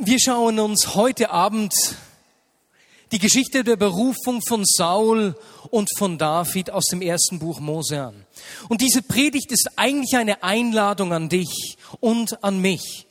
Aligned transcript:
Wir 0.00 0.20
schauen 0.20 0.60
uns 0.60 0.94
heute 0.94 1.30
Abend 1.30 1.74
die 3.10 3.18
Geschichte 3.18 3.64
der 3.64 3.74
Berufung 3.74 4.40
von 4.46 4.64
Saul 4.64 5.34
und 5.70 5.88
von 5.98 6.18
David 6.18 6.70
aus 6.70 6.84
dem 6.86 7.02
ersten 7.02 7.40
Buch 7.40 7.58
Mose 7.58 8.00
an. 8.00 8.24
Und 8.68 8.80
diese 8.80 9.02
Predigt 9.02 9.50
ist 9.50 9.70
eigentlich 9.74 10.16
eine 10.16 10.44
Einladung 10.44 11.12
an 11.12 11.28
dich 11.28 11.78
und 11.98 12.44
an 12.44 12.60
mich. 12.60 13.08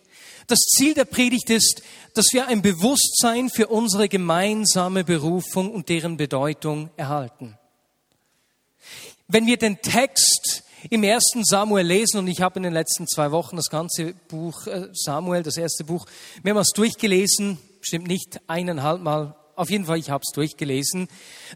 Das 0.47 0.59
Ziel 0.59 0.93
der 0.93 1.03
Predigt 1.03 1.49
ist, 1.49 1.81
dass 2.13 2.27
wir 2.31 2.47
ein 2.47 2.61
Bewusstsein 2.61 3.49
für 3.49 3.67
unsere 3.67 4.07
gemeinsame 4.07 5.03
Berufung 5.03 5.71
und 5.71 5.89
deren 5.89 6.15
Bedeutung 6.15 6.89
erhalten. 6.95 7.57
Wenn 9.27 9.45
wir 9.45 9.57
den 9.57 9.81
Text 9.81 10.63
im 10.89 11.03
ersten 11.03 11.43
Samuel 11.43 11.85
lesen, 11.85 12.19
und 12.19 12.27
ich 12.27 12.41
habe 12.41 12.57
in 12.57 12.63
den 12.63 12.73
letzten 12.73 13.07
zwei 13.07 13.31
Wochen 13.31 13.55
das 13.55 13.69
ganze 13.69 14.13
Buch 14.27 14.67
äh, 14.67 14.87
Samuel, 14.93 15.43
das 15.43 15.57
erste 15.57 15.83
Buch, 15.83 16.05
mehrmals 16.43 16.69
durchgelesen, 16.75 17.57
stimmt 17.81 18.07
nicht 18.07 18.39
eineinhalb 18.47 19.01
Mal, 19.01 19.35
auf 19.55 19.71
jeden 19.71 19.85
Fall, 19.85 19.97
ich 19.97 20.11
habe 20.11 20.23
es 20.25 20.33
durchgelesen, 20.33 21.07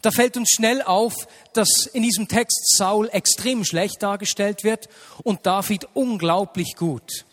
da 0.01 0.11
fällt 0.11 0.35
uns 0.35 0.49
schnell 0.49 0.81
auf, 0.81 1.13
dass 1.53 1.85
in 1.93 2.01
diesem 2.01 2.27
Text 2.27 2.75
Saul 2.75 3.09
extrem 3.11 3.63
schlecht 3.63 4.01
dargestellt 4.01 4.63
wird 4.63 4.89
und 5.23 5.45
David 5.45 5.87
unglaublich 5.93 6.75
gut. 6.75 7.25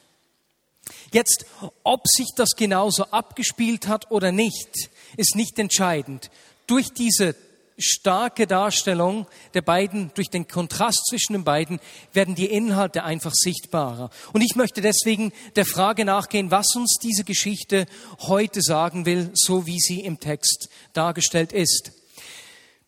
Jetzt, 1.12 1.47
ob 1.84 2.03
sich 2.06 2.28
das 2.37 2.51
genauso 2.56 3.05
abgespielt 3.05 3.89
hat 3.89 4.11
oder 4.11 4.30
nicht, 4.30 4.91
ist 5.17 5.37
nicht 5.37 5.59
entscheidend. 5.59 6.30
Durch 6.67 6.92
diese 6.92 7.34
starke 7.78 8.46
Darstellung 8.46 9.27
der 9.55 9.62
beiden, 9.62 10.10
durch 10.14 10.28
den 10.28 10.48
Kontrast 10.48 11.06
zwischen 11.09 11.32
den 11.32 11.45
beiden, 11.45 11.80
werden 12.12 12.34
die 12.34 12.46
Inhalte 12.46 13.05
einfach 13.05 13.32
sichtbarer. 13.34 14.10
Und 14.32 14.42
ich 14.42 14.56
möchte 14.56 14.80
deswegen 14.80 15.32
der 15.56 15.64
Frage 15.64 16.05
nachgehen, 16.05 16.50
was 16.50 16.74
uns 16.74 16.98
diese 17.00 17.24
Geschichte 17.24 17.86
heute 18.20 18.60
sagen 18.60 19.06
will, 19.06 19.30
so 19.34 19.66
wie 19.66 19.78
sie 19.78 20.00
im 20.00 20.20
Text 20.20 20.69
dargestellt 20.92 21.52
ist. 21.52 21.92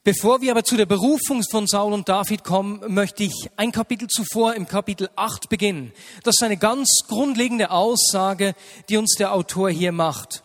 Bevor 0.03 0.41
wir 0.41 0.51
aber 0.53 0.65
zu 0.65 0.79
der 0.79 0.87
Berufung 0.87 1.43
von 1.51 1.67
Saul 1.67 1.93
und 1.93 2.09
David 2.09 2.43
kommen, 2.43 2.81
möchte 2.89 3.23
ich 3.23 3.51
ein 3.57 3.71
Kapitel 3.71 4.09
zuvor, 4.09 4.55
im 4.55 4.67
Kapitel 4.67 5.11
8 5.15 5.51
beginnen. 5.51 5.93
Das 6.23 6.37
ist 6.39 6.43
eine 6.43 6.57
ganz 6.57 6.89
grundlegende 7.07 7.71
Aussage, 7.71 8.55
die 8.89 8.97
uns 8.97 9.17
der 9.19 9.35
Autor 9.35 9.69
hier 9.69 9.93
macht. 9.93 10.43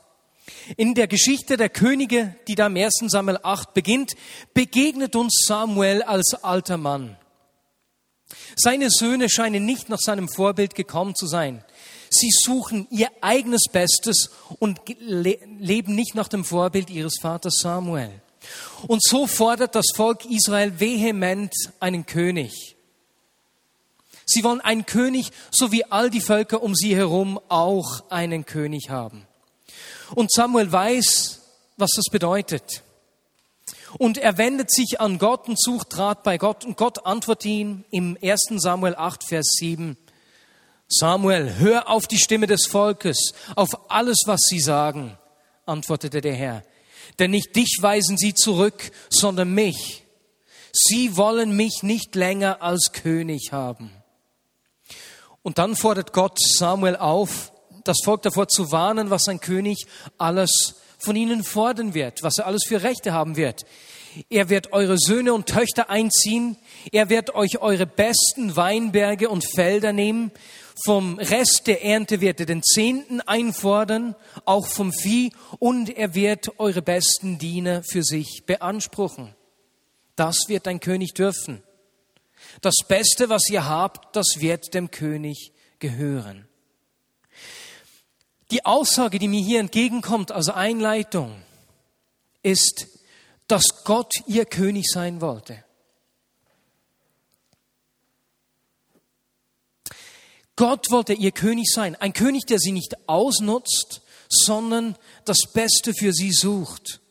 In 0.78 0.94
der 0.94 1.08
Geschichte 1.08 1.58
der 1.58 1.70
Könige, 1.70 2.36
die 2.48 2.56
da 2.56 2.68
im 2.68 2.78
1. 2.78 3.04
Samuel 3.08 3.40
8 3.42 3.74
beginnt, 3.74 4.16
begegnet 4.54 5.16
uns 5.16 5.44
Samuel 5.48 6.04
als 6.04 6.34
alter 6.44 6.78
Mann. 6.78 7.18
Seine 8.56 8.90
Söhne 8.90 9.30
scheinen 9.30 9.66
nicht 9.66 9.90
nach 9.90 10.00
seinem 10.00 10.30
Vorbild 10.30 10.76
gekommen 10.76 11.16
zu 11.16 11.28
sein. 11.28 11.64
Sie 12.10 12.30
suchen 12.32 12.88
ihr 12.90 13.10
eigenes 13.22 13.66
Bestes 13.72 14.30
und 14.60 14.80
leben 15.00 15.96
nicht 15.96 16.16
nach 16.16 16.28
dem 16.28 16.46
Vorbild 16.46 16.90
ihres 16.90 17.16
Vaters 17.22 17.58
Samuel. 17.62 18.22
Und 18.88 19.04
so 19.04 19.28
fordert 19.28 19.76
das 19.76 19.88
Volk 19.96 20.26
Israel 20.26 20.80
vehement 20.80 21.54
einen 21.80 22.06
König. 22.06 22.76
Sie 24.26 24.44
wollen 24.44 24.62
einen 24.62 24.86
König, 24.86 25.32
so 25.52 25.72
wie 25.72 25.86
all 25.86 26.10
die 26.10 26.22
Völker 26.22 26.64
um 26.64 26.76
sie 26.76 26.96
herum 26.96 27.40
auch 27.48 28.10
einen 28.10 28.46
König 28.46 28.90
haben. 28.90 29.28
Und 30.14 30.31
Samuel 30.31 30.72
weiß, 30.72 31.42
was 31.78 31.92
das 31.95 32.06
bedeutet. 32.11 32.84
Und 33.98 34.17
er 34.17 34.38
wendet 34.38 34.72
sich 34.72 35.00
an 35.00 35.17
Gott 35.17 35.48
und 35.48 35.59
sucht 35.59 35.98
Rat 35.98 36.23
bei 36.23 36.38
Gott. 36.38 36.66
Und 36.66 36.78
Gott 36.78 37.06
antwortet 37.06 37.45
ihm 37.45 37.86
im 37.92 38.17
1. 38.22 38.50
Samuel 38.58 38.95
8, 38.95 39.23
Vers 39.23 39.56
7. 39.59 39.98
Samuel, 40.88 41.56
hör 41.58 41.89
auf 41.89 42.08
die 42.08 42.20
Stimme 42.20 42.45
des 42.45 42.67
Volkes, 42.67 43.33
auf 43.56 43.89
alles, 43.89 44.17
was 44.26 44.42
sie 44.48 44.59
sagen, 44.59 45.17
antwortete 45.66 46.22
der 46.22 46.36
Herr. 46.36 46.64
Denn 47.17 47.31
nicht 47.31 47.56
dich 47.56 47.78
weisen 47.81 48.17
sie 48.17 48.33
zurück, 48.33 48.92
sondern 49.09 49.53
mich. 49.53 50.03
Sie 50.72 51.16
wollen 51.17 51.56
mich 51.56 51.81
nicht 51.81 52.16
länger 52.16 52.61
als 52.61 52.92
König 52.92 53.52
haben. 53.52 53.92
Und 55.42 55.58
dann 55.58 55.76
fordert 55.76 56.11
Gott 56.11 56.37
Samuel 56.39 56.98
auf, 56.98 57.52
das 57.86 57.98
Volk 58.04 58.22
davor 58.23 58.48
zu 58.48 58.72
warnen, 58.72 59.10
was 59.10 59.28
ein 59.28 59.40
König 59.40 59.86
alles 60.18 60.76
von 60.98 61.16
ihnen 61.16 61.44
fordern 61.44 61.94
wird, 61.94 62.23
was 62.23 62.38
er 62.38 62.48
alles 62.48 62.66
für 62.68 62.84
Rechte 62.84 63.14
haben 63.14 63.38
wird. 63.38 63.66
Er 64.30 64.50
wird 64.50 64.72
eure 64.72 64.98
Söhne 64.98 65.34
und 65.34 65.48
Töchter 65.48 65.90
einziehen. 65.90 66.58
Er 66.92 67.10
wird 67.10 67.36
euch 67.36 67.60
eure 67.60 67.86
besten 67.86 68.56
Weinberge 68.56 69.30
und 69.30 69.44
Felder 69.44 69.92
nehmen 69.92 70.32
vom 70.84 71.18
Rest 71.20 71.68
der 71.68 71.84
Ernte 71.86 72.20
wird 72.20 72.40
er 72.40 72.46
den 72.46 72.62
Zehnten 72.62 73.22
einfordern, 73.22 74.16
auch 74.44 74.67
vom 74.67 74.92
Vieh, 74.92 75.32
und 75.60 75.90
er 75.90 76.16
wird 76.16 76.60
eure 76.60 76.82
besten 76.82 77.38
Diener 77.38 77.82
für 77.90 78.04
sich 78.04 78.44
beanspruchen. 78.46 79.34
Das 80.16 80.38
wird 80.48 80.67
ein 80.67 80.80
König 80.80 81.14
dürfen. 81.14 81.64
Das 82.62 82.76
Beste, 82.88 83.30
was 83.30 83.50
ihr 83.50 83.67
habt, 83.67 84.16
das 84.16 84.40
wird 84.40 84.73
dem 84.73 84.92
König 84.92 85.54
gehören. 85.80 86.45
Die 88.52 88.66
Aussage, 88.66 89.20
die 89.20 89.28
mir 89.28 89.42
hier 89.42 89.60
entgegenkommt 89.60 90.32
als 90.32 90.50
Einleitung, 90.50 91.36
ist, 92.44 92.88
dass 93.48 93.83
Gott 93.83 94.14
ihr 94.28 94.45
König 94.45 94.86
sein 94.88 95.22
wollte. 95.22 95.64
Gott 100.55 100.89
wollte 100.89 101.14
ihr 101.14 101.32
König 101.32 101.67
sein. 101.70 101.95
Ein 101.95 102.14
König, 102.14 102.45
der 102.45 102.60
sie 102.60 102.72
nicht 102.72 102.95
ausnutzt, 103.08 104.02
sondern 104.30 104.95
das 105.26 105.38
Beste 105.54 105.94
für 105.94 106.14
sie 106.14 106.32
sucht. 106.32 107.02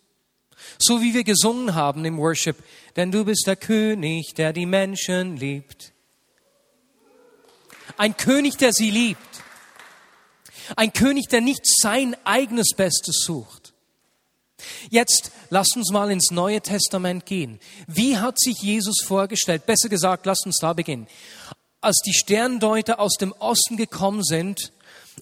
So 0.78 1.02
wie 1.02 1.14
wir 1.14 1.24
gesungen 1.24 1.74
haben 1.74 2.04
im 2.04 2.18
Worship. 2.18 2.56
Denn 2.96 3.12
du 3.12 3.24
bist 3.24 3.46
der 3.46 3.56
König, 3.56 4.34
der 4.34 4.52
die 4.52 4.66
Menschen 4.66 5.36
liebt. 5.36 5.92
Ein 7.96 8.16
König, 8.16 8.56
der 8.56 8.72
sie 8.72 8.90
liebt. 8.90 9.43
Ein 10.76 10.92
König, 10.92 11.28
der 11.28 11.40
nicht 11.40 11.62
sein 11.64 12.16
eigenes 12.24 12.70
Bestes 12.76 13.20
sucht. 13.24 13.72
Jetzt 14.88 15.30
lasst 15.50 15.76
uns 15.76 15.90
mal 15.90 16.10
ins 16.10 16.30
Neue 16.30 16.60
Testament 16.60 17.26
gehen. 17.26 17.60
Wie 17.86 18.16
hat 18.16 18.38
sich 18.38 18.62
Jesus 18.62 19.02
vorgestellt? 19.04 19.66
Besser 19.66 19.88
gesagt, 19.88 20.24
lasst 20.26 20.46
uns 20.46 20.58
da 20.58 20.72
beginnen 20.72 21.06
als 21.84 22.00
die 22.00 22.14
Sterndeuter 22.14 22.98
aus 22.98 23.14
dem 23.14 23.32
Osten 23.32 23.76
gekommen 23.76 24.24
sind 24.24 24.72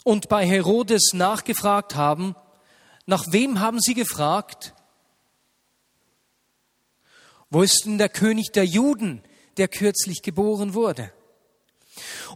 und 0.04 0.28
bei 0.28 0.47
Herodes 0.47 1.10
nachgefragt 1.12 1.97
haben, 1.97 2.36
nach 3.04 3.24
wem 3.30 3.59
haben 3.59 3.80
sie 3.80 3.94
gefragt? 3.94 4.72
Wo 7.50 7.62
ist 7.62 7.82
denn 7.84 7.98
der 7.98 8.09
König 8.09 8.53
der 8.53 8.64
Juden, 8.64 9.22
der 9.56 9.69
kürzlich 9.69 10.22
geboren 10.22 10.72
wurde? 10.72 11.12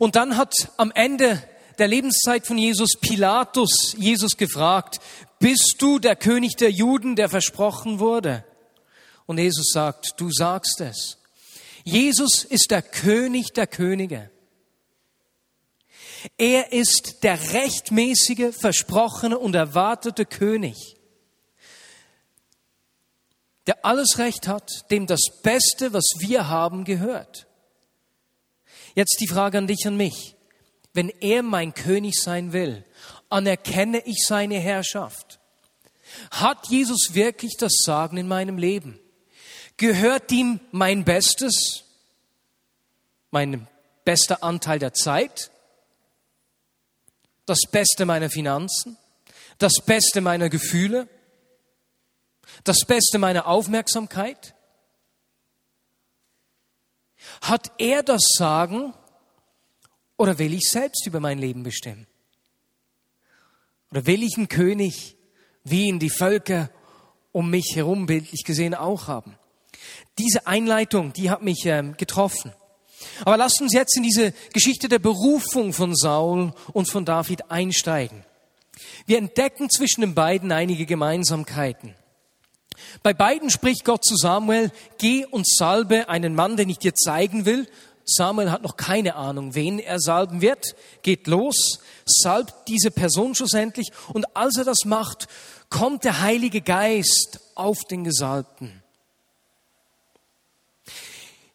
Und 0.00 0.16
dann 0.16 0.36
hat 0.36 0.52
am 0.76 0.90
Ende 0.90 1.42
der 1.78 1.88
Lebenszeit 1.88 2.46
von 2.46 2.58
Jesus 2.58 2.98
Pilatus 3.00 3.94
Jesus 3.98 4.36
gefragt, 4.36 5.00
bist 5.38 5.76
du 5.78 5.98
der 5.98 6.16
König 6.16 6.56
der 6.56 6.70
Juden, 6.70 7.16
der 7.16 7.28
versprochen 7.28 7.98
wurde? 7.98 8.44
Und 9.26 9.38
Jesus 9.38 9.70
sagt, 9.72 10.14
du 10.18 10.30
sagst 10.30 10.80
es. 10.80 11.18
Jesus 11.84 12.44
ist 12.44 12.70
der 12.70 12.82
König 12.82 13.52
der 13.52 13.66
Könige. 13.66 14.30
Er 16.38 16.72
ist 16.72 17.22
der 17.22 17.52
rechtmäßige, 17.52 18.54
versprochene 18.58 19.38
und 19.38 19.54
erwartete 19.54 20.26
König, 20.26 20.96
der 23.66 23.84
alles 23.84 24.18
Recht 24.18 24.48
hat, 24.48 24.90
dem 24.90 25.06
das 25.06 25.20
Beste, 25.42 25.92
was 25.92 26.04
wir 26.18 26.48
haben, 26.48 26.84
gehört. 26.84 27.46
Jetzt 28.94 29.18
die 29.20 29.28
Frage 29.28 29.58
an 29.58 29.66
dich 29.66 29.86
und 29.86 29.96
mich. 29.96 30.35
Wenn 30.96 31.10
er 31.10 31.42
mein 31.42 31.74
König 31.74 32.14
sein 32.18 32.54
will, 32.54 32.82
anerkenne 33.28 34.00
ich 34.06 34.24
seine 34.26 34.58
Herrschaft. 34.58 35.38
Hat 36.30 36.68
Jesus 36.68 37.10
wirklich 37.12 37.58
das 37.58 37.82
Sagen 37.84 38.16
in 38.16 38.26
meinem 38.26 38.56
Leben? 38.56 38.98
Gehört 39.76 40.32
ihm 40.32 40.58
mein 40.72 41.04
Bestes, 41.04 41.84
mein 43.30 43.68
bester 44.06 44.42
Anteil 44.42 44.78
der 44.78 44.94
Zeit, 44.94 45.50
das 47.44 47.60
Beste 47.70 48.06
meiner 48.06 48.30
Finanzen, 48.30 48.96
das 49.58 49.74
Beste 49.84 50.22
meiner 50.22 50.48
Gefühle, 50.48 51.08
das 52.64 52.86
Beste 52.86 53.18
meiner 53.18 53.46
Aufmerksamkeit? 53.46 54.54
Hat 57.42 57.70
er 57.76 58.02
das 58.02 58.22
Sagen 58.38 58.94
oder 60.16 60.38
will 60.38 60.54
ich 60.54 60.68
selbst 60.70 61.06
über 61.06 61.20
mein 61.20 61.38
Leben 61.38 61.62
bestimmen? 61.62 62.06
Oder 63.90 64.06
will 64.06 64.22
ich 64.22 64.36
einen 64.36 64.48
König, 64.48 65.16
wie 65.64 65.86
ihn 65.86 65.98
die 65.98 66.10
Völker 66.10 66.70
um 67.32 67.50
mich 67.50 67.72
herum 67.74 68.06
bildlich 68.06 68.44
gesehen 68.44 68.74
auch 68.74 69.08
haben? 69.08 69.36
Diese 70.18 70.46
Einleitung, 70.46 71.12
die 71.12 71.30
hat 71.30 71.42
mich 71.42 71.64
ähm, 71.66 71.96
getroffen. 71.96 72.52
Aber 73.24 73.36
lasst 73.36 73.60
uns 73.60 73.72
jetzt 73.72 73.96
in 73.96 74.02
diese 74.02 74.32
Geschichte 74.52 74.88
der 74.88 74.98
Berufung 74.98 75.72
von 75.72 75.94
Saul 75.94 76.52
und 76.72 76.90
von 76.90 77.04
David 77.04 77.50
einsteigen. 77.50 78.24
Wir 79.06 79.18
entdecken 79.18 79.70
zwischen 79.70 80.00
den 80.00 80.14
beiden 80.14 80.52
einige 80.52 80.86
Gemeinsamkeiten. 80.86 81.94
Bei 83.02 83.14
beiden 83.14 83.50
spricht 83.50 83.84
Gott 83.84 84.04
zu 84.04 84.16
Samuel, 84.16 84.70
geh 84.98 85.24
und 85.26 85.46
salbe 85.48 86.08
einen 86.08 86.34
Mann, 86.34 86.56
den 86.56 86.68
ich 86.68 86.78
dir 86.78 86.94
zeigen 86.94 87.46
will. 87.46 87.68
Samuel 88.06 88.52
hat 88.52 88.62
noch 88.62 88.76
keine 88.76 89.16
Ahnung, 89.16 89.54
wen 89.56 89.80
er 89.80 89.98
salben 89.98 90.40
wird, 90.40 90.76
geht 91.02 91.26
los, 91.26 91.80
salbt 92.06 92.68
diese 92.68 92.92
Person 92.92 93.34
schlussendlich 93.34 93.90
und 94.12 94.36
als 94.36 94.56
er 94.56 94.64
das 94.64 94.84
macht, 94.84 95.26
kommt 95.70 96.04
der 96.04 96.20
Heilige 96.20 96.60
Geist 96.60 97.40
auf 97.56 97.78
den 97.90 98.04
Gesalbten. 98.04 98.82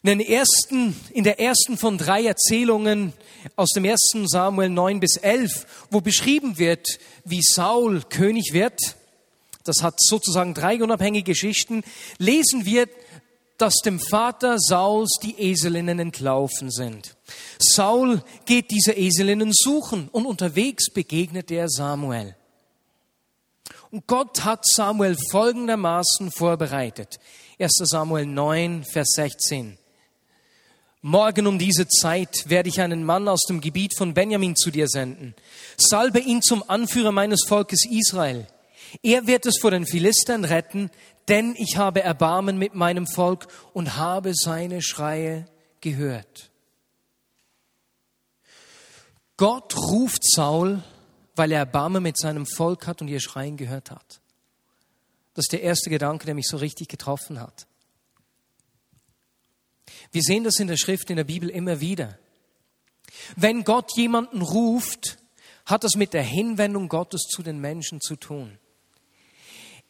In, 0.04 0.18
den 0.18 0.20
ersten, 0.20 1.00
in 1.12 1.24
der 1.24 1.40
ersten 1.40 1.78
von 1.78 1.98
drei 1.98 2.26
Erzählungen 2.26 3.14
aus 3.56 3.70
dem 3.70 3.86
ersten 3.86 4.28
Samuel 4.28 4.70
9 4.70 5.00
bis 5.00 5.16
11, 5.16 5.66
wo 5.90 6.02
beschrieben 6.02 6.58
wird, 6.58 6.86
wie 7.24 7.42
Saul 7.42 8.02
König 8.10 8.52
wird, 8.52 8.98
das 9.64 9.84
hat 9.84 9.96
sozusagen 10.00 10.54
drei 10.54 10.82
unabhängige 10.82 11.32
Geschichten, 11.32 11.84
lesen 12.18 12.66
wir, 12.66 12.88
dass 13.62 13.76
dem 13.86 14.00
Vater 14.00 14.58
Sauls 14.58 15.18
die 15.22 15.52
Eselinnen 15.52 16.00
entlaufen 16.00 16.72
sind. 16.72 17.16
Saul 17.60 18.24
geht 18.46 18.72
diese 18.72 18.98
Eselinnen 18.98 19.52
suchen 19.54 20.10
und 20.12 20.26
unterwegs 20.26 20.92
begegnet 20.92 21.52
er 21.52 21.70
Samuel. 21.70 22.36
Und 23.92 24.08
Gott 24.08 24.44
hat 24.44 24.66
Samuel 24.66 25.16
folgendermaßen 25.30 26.32
vorbereitet. 26.32 27.20
1 27.60 27.72
Samuel 27.84 28.26
9, 28.26 28.84
Vers 28.84 29.12
16. 29.16 29.78
Morgen 31.04 31.46
um 31.46 31.60
diese 31.60 31.88
Zeit 31.88 32.50
werde 32.50 32.70
ich 32.70 32.82
einen 32.82 33.04
Mann 33.04 33.28
aus 33.28 33.42
dem 33.48 33.62
Gebiet 33.62 33.96
von 33.98 34.14
Benjamin 34.14 34.56
zu 34.56 34.72
dir 34.72 34.88
senden. 34.88 35.36
Salbe 35.78 36.20
ihn 36.20 36.42
zum 36.42 36.68
Anführer 36.68 37.12
meines 37.12 37.44
Volkes 37.48 37.86
Israel. 37.90 38.48
Er 39.04 39.26
wird 39.26 39.46
es 39.46 39.58
vor 39.60 39.72
den 39.72 39.86
Philistern 39.86 40.46
retten, 40.46 40.92
denn 41.28 41.56
ich 41.58 41.78
habe 41.78 42.02
Erbarmen 42.02 42.58
mit 42.58 42.76
meinem 42.76 43.08
Volk 43.08 43.48
und 43.74 43.98
habe 43.98 44.34
seine 44.34 44.82
Schreie 44.82 45.46
gehört. 45.82 46.52
Gott 49.38 49.76
ruft 49.76 50.24
Saul, 50.24 50.84
weil 51.36 51.52
er 51.52 51.60
Erbarmen 51.60 52.04
mit 52.04 52.18
seinem 52.18 52.46
Volk 52.46 52.86
hat 52.86 53.02
und 53.02 53.08
ihr 53.08 53.20
Schreien 53.20 53.58
gehört 53.58 53.90
hat. 53.90 54.22
Das 55.34 55.46
ist 55.46 55.54
der 55.54 55.64
erste 55.64 55.90
Gedanke, 55.90 56.26
der 56.26 56.36
mich 56.36 56.48
so 56.48 56.58
richtig 56.58 56.90
getroffen 56.90 57.40
hat. 57.40 57.66
Wir 60.12 60.22
sehen 60.22 60.44
das 60.44 60.60
in 60.60 60.68
der 60.68 60.78
Schrift, 60.78 61.10
in 61.10 61.16
der 61.16 61.24
Bibel 61.24 61.50
immer 61.50 61.80
wieder. 61.80 62.20
Wenn 63.36 63.64
Gott 63.64 63.90
jemanden 63.96 64.42
ruft, 64.42 65.18
hat 65.66 65.84
das 65.84 65.96
mit 65.96 66.14
der 66.14 66.24
Hinwendung 66.24 66.90
Gottes 66.90 67.22
zu 67.22 67.44
den 67.44 67.60
Menschen 67.60 68.02
zu 68.02 68.16
tun. 68.16 68.60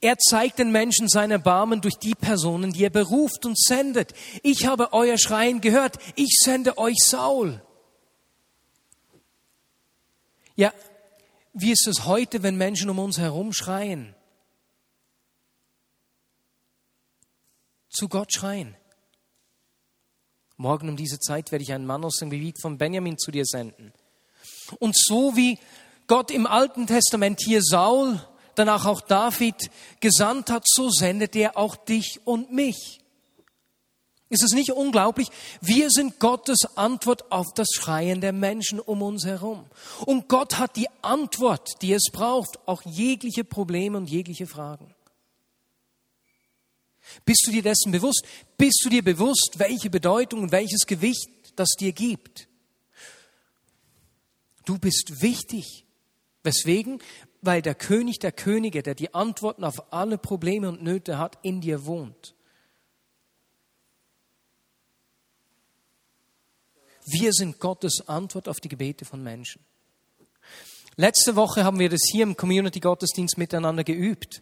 Er 0.02 0.18
zeigt 0.18 0.58
den 0.58 0.72
Menschen 0.72 1.08
seine 1.08 1.38
Barmen 1.38 1.80
durch 1.82 1.96
die 1.96 2.16
Personen, 2.16 2.74
die 2.74 2.84
er 2.84 2.90
beruft 2.90 3.46
und 3.46 3.58
sendet. 3.58 4.14
Ich 4.42 4.66
habe 4.66 4.94
euer 4.94 5.20
Schreien 5.20 5.62
gehört. 5.62 6.00
Ich 6.16 6.40
sende 6.44 6.80
euch 6.80 6.98
Saul. 6.98 7.62
Ja, 10.56 10.74
wie 11.54 11.72
ist 11.72 11.88
es 11.88 12.06
heute, 12.06 12.42
wenn 12.42 12.58
Menschen 12.58 12.90
um 12.90 12.98
uns 12.98 13.20
herum 13.20 13.54
schreien? 13.54 14.16
Zu 17.90 18.10
Gott 18.10 18.34
schreien. 18.34 18.76
Morgen 20.58 20.90
um 20.90 20.96
diese 20.96 21.20
Zeit 21.20 21.52
werde 21.52 21.64
ich 21.64 21.74
einen 21.74 21.86
Mann 21.86 22.04
aus 22.04 22.18
dem 22.18 22.30
Gebiet 22.30 22.60
von 22.60 22.78
Benjamin 22.78 23.18
zu 23.18 23.32
dir 23.32 23.46
senden. 23.46 23.94
Und 24.80 24.96
so 24.98 25.36
wie 25.36 25.60
Gott 26.08 26.32
im 26.32 26.48
Alten 26.48 26.88
Testament 26.88 27.40
hier 27.44 27.62
Saul, 27.62 28.20
danach 28.56 28.86
auch 28.86 29.02
David 29.02 29.70
gesandt 30.00 30.50
hat, 30.50 30.64
so 30.66 30.90
sendet 30.90 31.36
er 31.36 31.58
auch 31.58 31.76
dich 31.76 32.20
und 32.26 32.52
mich. 32.52 33.02
Ist 34.32 34.44
es 34.44 34.54
nicht 34.54 34.72
unglaublich? 34.72 35.28
Wir 35.60 35.90
sind 35.90 36.18
Gottes 36.20 36.60
Antwort 36.76 37.34
auf 37.34 37.48
das 37.54 37.68
Schreien 37.74 38.22
der 38.22 38.32
Menschen 38.32 38.80
um 38.80 39.02
uns 39.02 39.26
herum. 39.26 39.66
Und 40.06 40.30
Gott 40.30 40.58
hat 40.58 40.78
die 40.78 40.88
Antwort, 41.02 41.82
die 41.82 41.92
es 41.92 42.06
braucht, 42.14 42.66
auch 42.66 42.82
jegliche 42.86 43.44
Probleme 43.44 43.98
und 43.98 44.10
jegliche 44.10 44.48
Fragen. 44.48 44.96
Bist 47.26 47.44
du 47.46 47.52
dir 47.52 47.62
dessen 47.62 47.92
bewusst? 47.92 48.26
Bist 48.58 48.82
du 48.86 48.90
dir 48.90 49.04
bewusst, 49.04 49.56
welche 49.58 49.90
Bedeutung 49.90 50.44
und 50.44 50.52
welches 50.54 50.86
Gewicht 50.88 51.30
das 51.58 51.72
dir 51.78 51.92
gibt? 51.92 52.48
Du 54.66 54.78
bist 54.78 55.22
wichtig. 55.22 55.86
Weswegen? 56.44 57.02
Weil 57.42 57.62
der 57.62 57.76
König 57.76 58.20
der 58.20 58.32
Könige, 58.32 58.84
der 58.84 58.96
die 58.96 59.14
Antworten 59.14 59.64
auf 59.64 59.92
alle 59.92 60.18
Probleme 60.18 60.70
und 60.70 60.84
Nöte 60.84 61.18
hat, 61.18 61.38
in 61.42 61.62
dir 61.62 61.86
wohnt. 61.86 62.36
Wir 67.06 67.34
sind 67.34 67.60
Gottes 67.60 68.08
Antwort 68.08 68.48
auf 68.48 68.60
die 68.60 68.70
Gebete 68.70 69.06
von 69.06 69.24
Menschen. 69.24 69.62
Letzte 70.98 71.36
Woche 71.36 71.64
haben 71.64 71.80
wir 71.80 71.90
das 71.90 72.02
hier 72.12 72.24
im 72.24 72.38
Community 72.38 72.80
Gottesdienst 72.80 73.38
miteinander 73.38 73.84
geübt. 73.84 74.42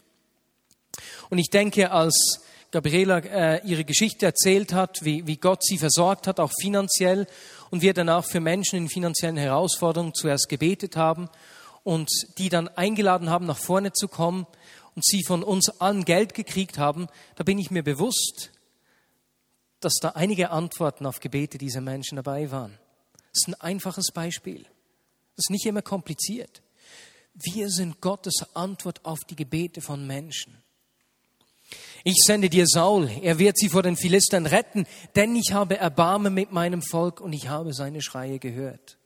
Und 1.30 1.38
ich 1.38 1.50
denke, 1.50 1.92
als 1.92 2.42
Gabriela 2.72 3.20
äh, 3.20 3.66
ihre 3.66 3.86
Geschichte 3.86 4.26
erzählt 4.26 4.74
hat, 4.74 5.04
wie, 5.04 5.26
wie 5.26 5.38
Gott 5.38 5.64
sie 5.64 5.78
versorgt 5.78 6.28
hat, 6.28 6.40
auch 6.40 6.52
finanziell, 6.60 7.28
und 7.72 7.82
wir 7.82 7.94
danach 7.94 8.26
für 8.26 8.40
Menschen 8.40 8.78
in 8.78 8.90
finanziellen 8.90 9.38
Herausforderungen 9.38 10.14
zuerst 10.14 10.50
gebetet 10.50 10.96
haben 10.96 11.30
und 11.90 12.12
die 12.38 12.50
dann 12.50 12.68
eingeladen 12.68 13.32
haben, 13.32 13.48
nach 13.48 13.58
vorne 13.58 13.92
zu 13.94 14.08
kommen 14.08 14.46
und 14.94 15.04
sie 15.04 15.24
von 15.26 15.42
uns 15.42 15.70
allen 15.82 16.06
Geld 16.06 16.36
gekriegt 16.36 16.78
haben, 16.78 17.08
da 17.36 17.44
bin 17.44 17.58
ich 17.58 17.72
mir 17.72 17.82
bewusst, 17.82 18.52
dass 19.80 19.96
da 20.00 20.10
einige 20.10 20.52
Antworten 20.52 21.08
auf 21.08 21.20
Gebete 21.20 21.58
dieser 21.58 21.82
Menschen 21.82 22.18
dabei 22.18 22.52
waren. 22.52 22.78
Das 23.32 23.42
ist 23.42 23.48
ein 23.48 23.60
einfaches 23.60 24.12
Beispiel. 24.14 24.66
Das 25.36 25.46
ist 25.46 25.50
nicht 25.50 25.66
immer 25.66 25.82
kompliziert. 25.82 26.62
Wir 27.34 27.72
sind 27.72 28.02
Gottes 28.02 28.46
Antwort 28.54 29.04
auf 29.04 29.22
die 29.28 29.36
Gebete 29.36 29.82
von 29.82 30.06
Menschen. 30.06 30.62
Ich 32.04 32.18
sende 32.24 32.52
dir 32.52 32.68
Saul, 32.68 33.10
er 33.24 33.40
wird 33.40 33.58
sie 33.58 33.70
vor 33.70 33.82
den 33.82 33.98
Philistern 33.98 34.46
retten, 34.46 34.86
denn 35.16 35.36
ich 35.36 35.54
habe 35.54 35.78
Erbarmen 35.78 36.36
mit 36.36 36.52
meinem 36.52 36.84
Volk 36.84 37.20
und 37.20 37.34
ich 37.34 37.48
habe 37.48 37.74
seine 37.74 38.04
Schreie 38.04 38.38
gehört. 38.38 38.99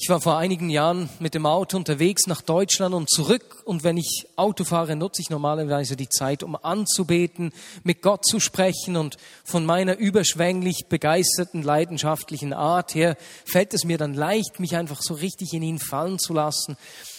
Ich 0.00 0.08
war 0.08 0.20
vor 0.20 0.38
einigen 0.38 0.70
Jahren 0.70 1.08
mit 1.18 1.34
dem 1.34 1.44
Auto 1.44 1.76
unterwegs 1.76 2.28
nach 2.28 2.40
Deutschland 2.40 2.94
und 2.94 3.10
zurück 3.10 3.62
und 3.64 3.82
wenn 3.82 3.96
ich 3.96 4.26
Auto 4.36 4.62
fahre, 4.62 4.94
nutze 4.94 5.20
ich 5.20 5.28
normalerweise 5.28 5.96
die 5.96 6.08
Zeit, 6.08 6.44
um 6.44 6.54
anzubeten, 6.54 7.52
mit 7.82 8.00
Gott 8.00 8.24
zu 8.24 8.38
sprechen 8.38 8.96
und 8.96 9.16
von 9.42 9.66
meiner 9.66 9.98
überschwänglich 9.98 10.86
begeisterten, 10.88 11.64
leidenschaftlichen 11.64 12.52
Art 12.52 12.94
her 12.94 13.16
fällt 13.44 13.74
es 13.74 13.82
mir 13.82 13.98
dann 13.98 14.14
leicht, 14.14 14.60
mich 14.60 14.76
einfach 14.76 15.02
so 15.02 15.14
richtig 15.14 15.52
in 15.52 15.64
ihn 15.64 15.80
fallen 15.80 16.20
zu 16.20 16.32
lassen. 16.32 16.76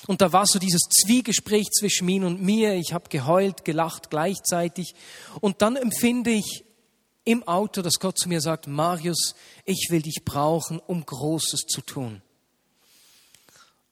Und 0.08 0.22
da 0.22 0.32
war 0.32 0.48
so 0.48 0.58
dieses 0.58 0.84
Zwiegespräch 0.84 1.68
zwischen 1.72 2.06
mir 2.06 2.26
und 2.26 2.42
mir. 2.42 2.76
Ich 2.76 2.94
habe 2.94 3.10
geheult, 3.10 3.66
gelacht 3.66 4.10
gleichzeitig 4.10 4.96
und 5.42 5.62
dann 5.62 5.76
empfinde 5.76 6.32
ich 6.32 6.64
im 7.26 7.46
Auto, 7.46 7.82
dass 7.82 8.00
Gott 8.00 8.18
zu 8.18 8.30
mir 8.30 8.40
sagt, 8.40 8.68
Marius, 8.68 9.36
ich 9.66 9.88
will 9.90 10.02
dich 10.02 10.22
brauchen, 10.24 10.80
um 10.80 11.06
Großes 11.06 11.66
zu 11.68 11.82
tun. 11.82 12.22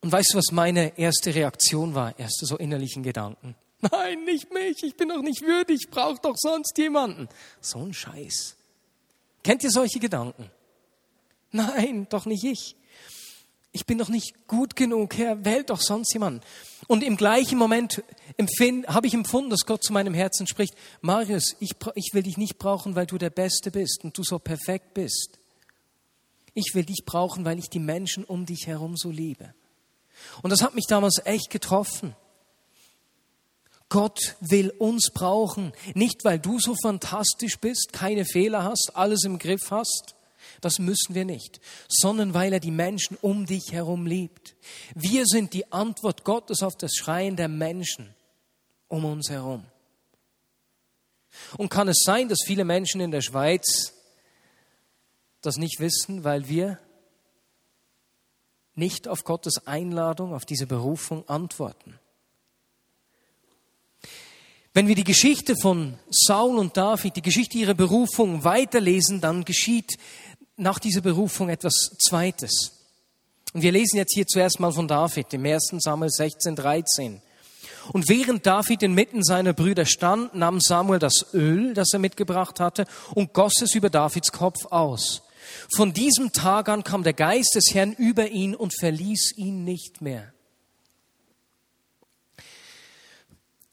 Und 0.01 0.11
weißt 0.11 0.33
du, 0.33 0.37
was 0.37 0.51
meine 0.51 0.97
erste 0.97 1.33
Reaktion 1.33 1.95
war? 1.95 2.17
Erste 2.19 2.45
so 2.45 2.57
innerlichen 2.57 3.03
Gedanken. 3.03 3.55
Nein, 3.81 4.23
nicht 4.25 4.51
mich, 4.53 4.81
ich 4.83 4.95
bin 4.95 5.09
doch 5.09 5.21
nicht 5.21 5.41
würdig, 5.41 5.81
ich 5.85 5.91
brauche 5.91 6.19
doch 6.21 6.35
sonst 6.35 6.77
jemanden. 6.77 7.29
So 7.61 7.79
ein 7.79 7.93
Scheiß. 7.93 8.55
Kennt 9.43 9.63
ihr 9.63 9.71
solche 9.71 9.99
Gedanken? 9.99 10.49
Nein, 11.51 12.07
doch 12.09 12.25
nicht 12.25 12.43
ich. 12.43 12.75
Ich 13.71 13.85
bin 13.85 13.99
doch 13.99 14.09
nicht 14.09 14.47
gut 14.47 14.75
genug, 14.75 15.15
Herr, 15.17 15.45
wählt 15.45 15.69
doch 15.69 15.81
sonst 15.81 16.11
jemanden. 16.13 16.41
Und 16.87 17.03
im 17.03 17.17
gleichen 17.17 17.57
Moment 17.57 18.03
habe 18.87 19.07
ich 19.07 19.13
empfunden, 19.13 19.51
dass 19.51 19.65
Gott 19.65 19.83
zu 19.83 19.93
meinem 19.93 20.13
Herzen 20.13 20.47
spricht, 20.47 20.73
Marius, 21.01 21.55
ich, 21.59 21.71
ich 21.93 22.09
will 22.13 22.23
dich 22.23 22.37
nicht 22.37 22.57
brauchen, 22.57 22.95
weil 22.95 23.05
du 23.05 23.17
der 23.17 23.29
Beste 23.29 23.69
bist 23.69 24.03
und 24.03 24.17
du 24.17 24.23
so 24.23 24.39
perfekt 24.39 24.95
bist. 24.95 25.37
Ich 26.55 26.73
will 26.73 26.85
dich 26.85 27.03
brauchen, 27.05 27.45
weil 27.45 27.59
ich 27.59 27.69
die 27.69 27.79
Menschen 27.79 28.23
um 28.23 28.47
dich 28.47 28.65
herum 28.65 28.97
so 28.97 29.11
liebe. 29.11 29.53
Und 30.41 30.51
das 30.51 30.61
hat 30.61 30.75
mich 30.75 30.85
damals 30.87 31.21
echt 31.25 31.49
getroffen. 31.49 32.15
Gott 33.89 34.35
will 34.41 34.69
uns 34.71 35.11
brauchen, 35.13 35.71
nicht 35.93 36.25
weil 36.25 36.39
du 36.39 36.59
so 36.59 36.75
fantastisch 36.81 37.57
bist, 37.59 37.93
keine 37.93 38.25
Fehler 38.25 38.63
hast, 38.63 38.91
alles 38.95 39.23
im 39.23 39.39
Griff 39.39 39.71
hast, 39.71 40.15
das 40.61 40.79
müssen 40.79 41.15
wir 41.15 41.25
nicht, 41.25 41.61
sondern 41.87 42.33
weil 42.33 42.51
er 42.51 42.59
die 42.59 42.71
Menschen 42.71 43.17
um 43.21 43.45
dich 43.45 43.71
herum 43.71 44.05
liebt. 44.05 44.55
Wir 44.93 45.25
sind 45.25 45.53
die 45.53 45.71
Antwort 45.71 46.23
Gottes 46.23 46.63
auf 46.63 46.75
das 46.75 46.91
Schreien 46.95 47.35
der 47.35 47.47
Menschen 47.47 48.13
um 48.87 49.05
uns 49.05 49.29
herum. 49.29 49.65
Und 51.57 51.69
kann 51.69 51.87
es 51.87 52.01
sein, 52.03 52.29
dass 52.29 52.39
viele 52.45 52.65
Menschen 52.65 52.99
in 52.99 53.11
der 53.11 53.21
Schweiz 53.21 53.93
das 55.41 55.57
nicht 55.57 55.79
wissen, 55.79 56.23
weil 56.23 56.47
wir 56.47 56.79
nicht 58.77 59.07
auf 59.07 59.23
Gottes 59.23 59.65
Einladung, 59.65 60.33
auf 60.33 60.45
diese 60.45 60.67
Berufung 60.67 61.27
antworten. 61.27 61.99
Wenn 64.73 64.87
wir 64.87 64.95
die 64.95 65.03
Geschichte 65.03 65.55
von 65.59 65.97
Saul 66.11 66.59
und 66.59 66.77
David, 66.77 67.15
die 67.15 67.23
Geschichte 67.23 67.57
ihrer 67.57 67.73
Berufung 67.73 68.43
weiterlesen, 68.43 69.21
dann 69.21 69.43
geschieht 69.43 69.97
nach 70.55 70.77
dieser 70.77 71.01
Berufung 71.01 71.49
etwas 71.49 71.73
Zweites. 72.07 72.73
Und 73.53 73.63
wir 73.63 73.71
lesen 73.71 73.97
jetzt 73.97 74.13
hier 74.13 74.27
zuerst 74.27 74.59
mal 74.59 74.71
von 74.71 74.87
David, 74.87 75.33
im 75.33 75.45
1. 75.45 75.77
Samuel 75.79 76.11
16, 76.11 76.55
13. 76.55 77.21
Und 77.93 78.09
während 78.09 78.45
David 78.45 78.83
inmitten 78.83 79.23
seiner 79.23 79.53
Brüder 79.53 79.85
stand, 79.85 80.35
nahm 80.35 80.59
Samuel 80.59 80.99
das 80.99 81.33
Öl, 81.33 81.73
das 81.73 81.87
er 81.93 81.99
mitgebracht 81.99 82.59
hatte, 82.59 82.85
und 83.15 83.33
goss 83.33 83.61
es 83.61 83.73
über 83.73 83.89
Davids 83.89 84.31
Kopf 84.31 84.65
aus. 84.65 85.23
Von 85.75 85.93
diesem 85.93 86.31
Tag 86.31 86.69
an 86.69 86.83
kam 86.83 87.03
der 87.03 87.13
Geist 87.13 87.55
des 87.55 87.73
Herrn 87.73 87.93
über 87.93 88.29
ihn 88.29 88.55
und 88.55 88.73
verließ 88.77 89.33
ihn 89.37 89.63
nicht 89.63 90.01
mehr. 90.01 90.33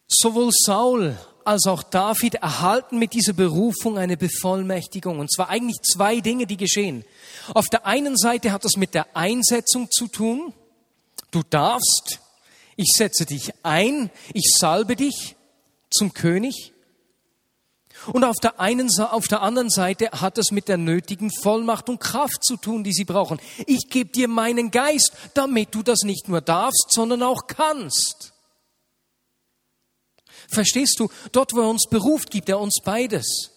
Sowohl 0.06 0.50
Saul 0.52 1.18
als 1.44 1.66
auch 1.66 1.82
David 1.82 2.36
erhalten 2.36 2.98
mit 2.98 3.12
dieser 3.12 3.32
Berufung 3.32 3.98
eine 3.98 4.16
Bevollmächtigung. 4.16 5.18
Und 5.18 5.32
zwar 5.32 5.48
eigentlich 5.48 5.80
zwei 5.82 6.20
Dinge, 6.20 6.46
die 6.46 6.56
geschehen. 6.56 7.04
Auf 7.52 7.66
der 7.66 7.86
einen 7.86 8.16
Seite 8.16 8.52
hat 8.52 8.64
das 8.64 8.76
mit 8.76 8.94
der 8.94 9.16
Einsetzung 9.16 9.90
zu 9.90 10.08
tun. 10.08 10.52
Du 11.30 11.42
darfst, 11.42 12.20
ich 12.76 12.92
setze 12.96 13.26
dich 13.26 13.52
ein, 13.62 14.10
ich 14.32 14.54
salbe 14.58 14.96
dich 14.96 15.36
zum 15.90 16.12
König. 16.12 16.73
Und 18.12 18.24
auf 18.24 18.36
der, 18.42 18.60
einen, 18.60 18.88
auf 19.00 19.28
der 19.28 19.42
anderen 19.42 19.70
Seite 19.70 20.10
hat 20.10 20.38
es 20.38 20.50
mit 20.50 20.68
der 20.68 20.76
nötigen 20.76 21.30
Vollmacht 21.42 21.88
und 21.88 22.00
Kraft 22.00 22.44
zu 22.44 22.56
tun, 22.56 22.84
die 22.84 22.92
sie 22.92 23.04
brauchen. 23.04 23.40
Ich 23.66 23.88
gebe 23.88 24.10
dir 24.10 24.28
meinen 24.28 24.70
Geist, 24.70 25.12
damit 25.34 25.74
du 25.74 25.82
das 25.82 26.02
nicht 26.02 26.28
nur 26.28 26.40
darfst, 26.40 26.88
sondern 26.90 27.22
auch 27.22 27.46
kannst. 27.46 28.32
Verstehst 30.48 31.00
du? 31.00 31.08
Dort, 31.32 31.54
wo 31.54 31.60
er 31.60 31.68
uns 31.68 31.86
beruft, 31.88 32.30
gibt 32.30 32.48
er 32.48 32.60
uns 32.60 32.80
beides. 32.84 33.50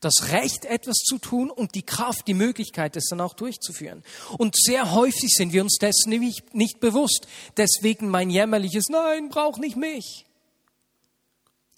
Das 0.00 0.30
Recht, 0.30 0.64
etwas 0.64 0.96
zu 0.96 1.18
tun 1.18 1.50
und 1.50 1.74
die 1.74 1.82
Kraft, 1.82 2.26
die 2.26 2.34
Möglichkeit, 2.34 2.96
es 2.96 3.08
dann 3.10 3.20
auch 3.20 3.34
durchzuführen. 3.34 4.02
Und 4.38 4.56
sehr 4.56 4.92
häufig 4.92 5.28
sind 5.28 5.52
wir 5.52 5.62
uns 5.62 5.76
dessen 5.78 6.08
nicht, 6.10 6.54
nicht 6.54 6.80
bewusst. 6.80 7.26
Deswegen 7.58 8.08
mein 8.08 8.30
jämmerliches 8.30 8.86
Nein, 8.88 9.28
brauch 9.28 9.58
nicht 9.58 9.76
mich. 9.76 10.24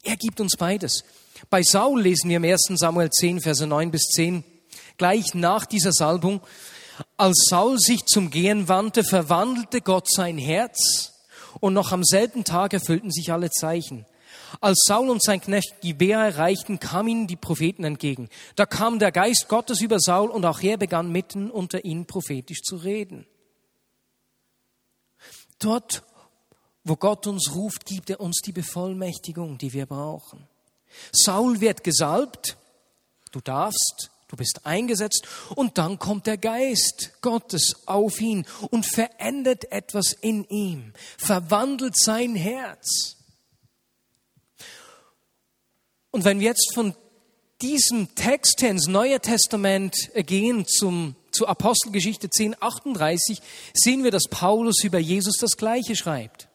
Er 0.02 0.16
gibt 0.16 0.40
uns 0.40 0.56
beides. 0.56 1.04
Bei 1.48 1.62
Saul 1.62 2.02
lesen 2.02 2.28
wir 2.28 2.36
im 2.38 2.44
1. 2.44 2.72
Samuel 2.74 3.10
10, 3.10 3.40
Verse 3.40 3.66
9 3.66 3.90
bis 3.90 4.02
10, 4.14 4.44
gleich 4.96 5.34
nach 5.34 5.66
dieser 5.66 5.92
Salbung, 5.92 6.40
als 7.16 7.46
Saul 7.48 7.78
sich 7.78 8.04
zum 8.06 8.30
Gehen 8.30 8.68
wandte, 8.68 9.04
verwandelte 9.04 9.80
Gott 9.80 10.10
sein 10.10 10.38
Herz 10.38 11.12
und 11.60 11.74
noch 11.74 11.92
am 11.92 12.04
selben 12.04 12.44
Tag 12.44 12.72
erfüllten 12.72 13.10
sich 13.10 13.32
alle 13.32 13.50
Zeichen. 13.50 14.06
Als 14.60 14.82
Saul 14.86 15.08
und 15.08 15.22
sein 15.22 15.40
Knecht 15.40 15.80
Gibea 15.80 16.24
erreichten, 16.26 16.78
kamen 16.78 17.08
ihnen 17.08 17.26
die 17.26 17.36
Propheten 17.36 17.84
entgegen. 17.84 18.28
Da 18.54 18.66
kam 18.66 18.98
der 18.98 19.12
Geist 19.12 19.48
Gottes 19.48 19.80
über 19.80 19.98
Saul 19.98 20.30
und 20.30 20.44
auch 20.44 20.60
er 20.60 20.76
begann 20.76 21.10
mitten 21.10 21.50
unter 21.50 21.84
ihnen 21.84 22.06
prophetisch 22.06 22.62
zu 22.62 22.76
reden. 22.76 23.26
Dort, 25.58 26.02
wo 26.84 26.96
Gott 26.96 27.26
uns 27.26 27.54
ruft, 27.54 27.86
gibt 27.86 28.10
er 28.10 28.20
uns 28.20 28.40
die 28.44 28.52
Bevollmächtigung, 28.52 29.58
die 29.58 29.72
wir 29.72 29.86
brauchen. 29.86 30.46
Saul 31.12 31.60
wird 31.60 31.84
gesalbt, 31.84 32.56
du 33.30 33.40
darfst, 33.40 34.10
du 34.28 34.36
bist 34.36 34.64
eingesetzt 34.64 35.26
und 35.54 35.78
dann 35.78 35.98
kommt 35.98 36.26
der 36.26 36.38
Geist 36.38 37.12
Gottes 37.20 37.86
auf 37.86 38.20
ihn 38.20 38.46
und 38.70 38.84
verändert 38.84 39.70
etwas 39.70 40.12
in 40.12 40.44
ihm, 40.44 40.92
verwandelt 41.16 41.96
sein 41.96 42.34
Herz. 42.34 43.16
Und 46.10 46.24
wenn 46.24 46.40
wir 46.40 46.48
jetzt 46.48 46.74
von 46.74 46.94
diesem 47.62 48.14
Text 48.14 48.60
her 48.60 48.70
ins 48.70 48.86
Neue 48.86 49.20
Testament 49.20 49.94
gehen 50.14 50.66
zum, 50.66 51.14
zu 51.30 51.46
Apostelgeschichte 51.46 52.28
10, 52.28 52.56
38, 52.60 53.40
sehen 53.72 54.04
wir, 54.04 54.10
dass 54.10 54.24
Paulus 54.28 54.82
über 54.82 54.98
Jesus 54.98 55.36
das 55.36 55.56
Gleiche 55.56 55.96
schreibt. 55.96 56.48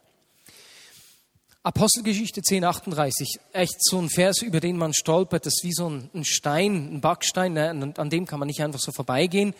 Apostelgeschichte 1.67 2.41
10, 2.41 2.63
38, 2.63 3.39
echt 3.51 3.83
so 3.83 3.99
ein 3.99 4.09
Vers, 4.09 4.41
über 4.41 4.61
den 4.61 4.77
man 4.77 4.93
stolpert, 4.93 5.45
das 5.45 5.55
ist 5.57 5.65
wie 5.65 5.73
so 5.73 5.89
ein 5.89 6.23
Stein, 6.23 6.93
ein 6.93 7.01
Backstein, 7.01 7.51
ne? 7.51 7.93
an 7.97 8.09
dem 8.09 8.25
kann 8.25 8.39
man 8.39 8.47
nicht 8.47 8.61
einfach 8.61 8.79
so 8.79 8.93
vorbeigehen. 8.93 9.53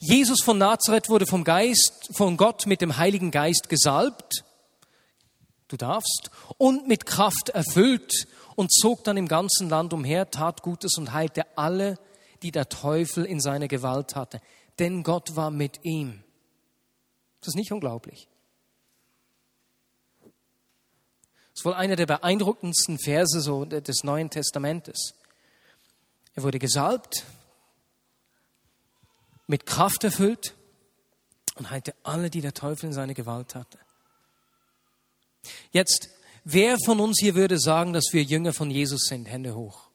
Jesus 0.00 0.42
von 0.42 0.58
Nazareth 0.58 1.08
wurde 1.08 1.24
vom 1.24 1.44
Geist, 1.44 2.10
von 2.16 2.36
Gott 2.36 2.66
mit 2.66 2.80
dem 2.80 2.96
Heiligen 2.96 3.30
Geist 3.30 3.68
gesalbt, 3.68 4.42
du 5.68 5.76
darfst, 5.76 6.32
und 6.58 6.88
mit 6.88 7.06
Kraft 7.06 7.50
erfüllt 7.50 8.26
und 8.56 8.72
zog 8.72 9.04
dann 9.04 9.16
im 9.16 9.28
ganzen 9.28 9.68
Land 9.68 9.92
umher, 9.92 10.32
tat 10.32 10.62
Gutes 10.62 10.98
und 10.98 11.12
heilte 11.12 11.46
alle, 11.56 11.96
die 12.42 12.50
der 12.50 12.68
Teufel 12.70 13.24
in 13.24 13.38
seiner 13.38 13.68
Gewalt 13.68 14.16
hatte. 14.16 14.40
Denn 14.80 15.04
Gott 15.04 15.36
war 15.36 15.52
mit 15.52 15.84
ihm. 15.84 16.24
Das 17.38 17.50
ist 17.50 17.56
nicht 17.56 17.70
unglaublich. 17.70 18.26
Das 21.51 21.51
ist 21.62 21.66
wohl 21.66 21.74
einer 21.74 21.94
der 21.94 22.06
beeindruckendsten 22.06 22.98
Verse 22.98 23.40
so 23.40 23.64
des 23.64 24.02
Neuen 24.02 24.30
Testamentes. 24.30 25.14
Er 26.34 26.42
wurde 26.42 26.58
gesalbt, 26.58 27.24
mit 29.46 29.64
Kraft 29.64 30.02
erfüllt 30.02 30.56
und 31.54 31.70
heilte 31.70 31.94
alle, 32.02 32.30
die 32.30 32.40
der 32.40 32.52
Teufel 32.52 32.86
in 32.86 32.92
seine 32.92 33.14
Gewalt 33.14 33.54
hatte. 33.54 33.78
Jetzt, 35.70 36.08
wer 36.42 36.78
von 36.84 36.98
uns 36.98 37.20
hier 37.20 37.36
würde 37.36 37.60
sagen, 37.60 37.92
dass 37.92 38.06
wir 38.10 38.24
Jünger 38.24 38.52
von 38.52 38.68
Jesus 38.68 39.02
sind? 39.02 39.26
Hände 39.26 39.54
hoch. 39.54 39.88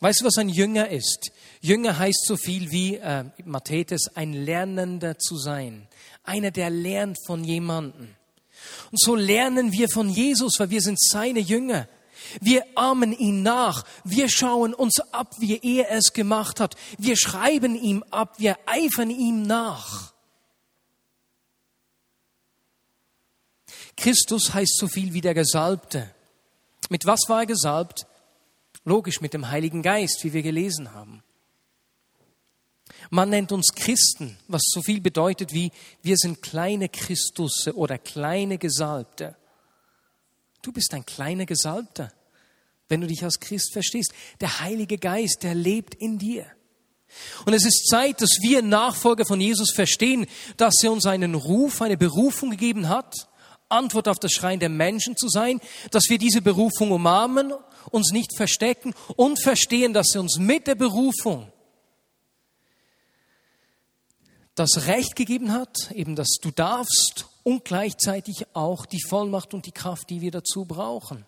Weißt 0.00 0.22
du, 0.22 0.24
was 0.24 0.38
ein 0.38 0.48
Jünger 0.48 0.88
ist? 0.88 1.30
Jünger 1.60 1.98
heißt 1.98 2.24
so 2.24 2.38
viel 2.38 2.70
wie 2.70 2.96
äh, 2.96 3.24
Matthäus, 3.44 4.08
ein 4.14 4.32
Lernender 4.32 5.18
zu 5.18 5.36
sein. 5.36 5.88
Einer, 6.24 6.52
der 6.52 6.70
lernt 6.70 7.18
von 7.26 7.44
jemandem. 7.44 8.14
Und 8.90 9.00
so 9.00 9.14
lernen 9.14 9.72
wir 9.72 9.88
von 9.88 10.08
Jesus, 10.08 10.58
weil 10.58 10.70
wir 10.70 10.80
sind 10.80 10.98
seine 11.00 11.40
Jünger. 11.40 11.88
Wir 12.40 12.64
ahmen 12.74 13.12
ihn 13.12 13.42
nach. 13.42 13.84
Wir 14.04 14.28
schauen 14.28 14.74
uns 14.74 15.00
ab, 15.12 15.34
wie 15.38 15.58
er 15.62 15.90
es 15.90 16.12
gemacht 16.12 16.60
hat. 16.60 16.76
Wir 16.98 17.16
schreiben 17.16 17.74
ihm 17.74 18.04
ab. 18.10 18.34
Wir 18.38 18.58
eifern 18.66 19.10
ihm 19.10 19.42
nach. 19.42 20.12
Christus 23.96 24.54
heißt 24.54 24.76
so 24.76 24.88
viel 24.88 25.12
wie 25.12 25.20
der 25.20 25.34
Gesalbte. 25.34 26.14
Mit 26.88 27.04
was 27.04 27.28
war 27.28 27.40
er 27.40 27.46
gesalbt? 27.46 28.06
Logisch, 28.84 29.20
mit 29.20 29.34
dem 29.34 29.50
Heiligen 29.50 29.82
Geist, 29.82 30.20
wie 30.22 30.32
wir 30.32 30.42
gelesen 30.42 30.94
haben. 30.94 31.22
Man 33.10 33.30
nennt 33.30 33.52
uns 33.52 33.72
Christen, 33.74 34.36
was 34.48 34.62
so 34.64 34.82
viel 34.82 35.00
bedeutet 35.00 35.52
wie 35.52 35.70
wir 36.02 36.16
sind 36.16 36.42
kleine 36.42 36.88
Christusse 36.88 37.74
oder 37.74 37.98
kleine 37.98 38.58
Gesalbte. 38.58 39.36
Du 40.62 40.72
bist 40.72 40.92
ein 40.92 41.06
kleiner 41.06 41.46
Gesalbter, 41.46 42.12
wenn 42.88 43.00
du 43.00 43.06
dich 43.06 43.22
als 43.24 43.40
Christ 43.40 43.72
verstehst. 43.72 44.12
Der 44.40 44.60
Heilige 44.60 44.98
Geist, 44.98 45.42
der 45.42 45.54
lebt 45.54 45.94
in 45.94 46.18
dir. 46.18 46.46
Und 47.46 47.54
es 47.54 47.64
ist 47.64 47.88
Zeit, 47.88 48.20
dass 48.20 48.38
wir 48.42 48.60
Nachfolger 48.60 49.24
von 49.24 49.40
Jesus 49.40 49.72
verstehen, 49.72 50.26
dass 50.58 50.74
er 50.82 50.92
uns 50.92 51.06
einen 51.06 51.34
Ruf, 51.34 51.80
eine 51.80 51.96
Berufung 51.96 52.50
gegeben 52.50 52.88
hat, 52.88 53.28
Antwort 53.70 54.08
auf 54.08 54.18
das 54.18 54.32
Schreien 54.32 54.60
der 54.60 54.68
Menschen 54.68 55.16
zu 55.16 55.28
sein, 55.28 55.60
dass 55.90 56.04
wir 56.08 56.18
diese 56.18 56.42
Berufung 56.42 56.90
umarmen, 56.90 57.52
uns 57.90 58.12
nicht 58.12 58.36
verstecken 58.36 58.94
und 59.16 59.42
verstehen, 59.42 59.94
dass 59.94 60.14
er 60.14 60.20
uns 60.20 60.38
mit 60.38 60.66
der 60.66 60.74
Berufung 60.74 61.50
das 64.58 64.86
Recht 64.86 65.16
gegeben 65.16 65.52
hat, 65.52 65.90
eben 65.92 66.16
dass 66.16 66.38
du 66.40 66.50
darfst 66.50 67.26
und 67.42 67.64
gleichzeitig 67.64 68.46
auch 68.54 68.86
die 68.86 69.02
Vollmacht 69.02 69.54
und 69.54 69.66
die 69.66 69.72
Kraft, 69.72 70.10
die 70.10 70.20
wir 70.20 70.30
dazu 70.30 70.64
brauchen. 70.64 71.24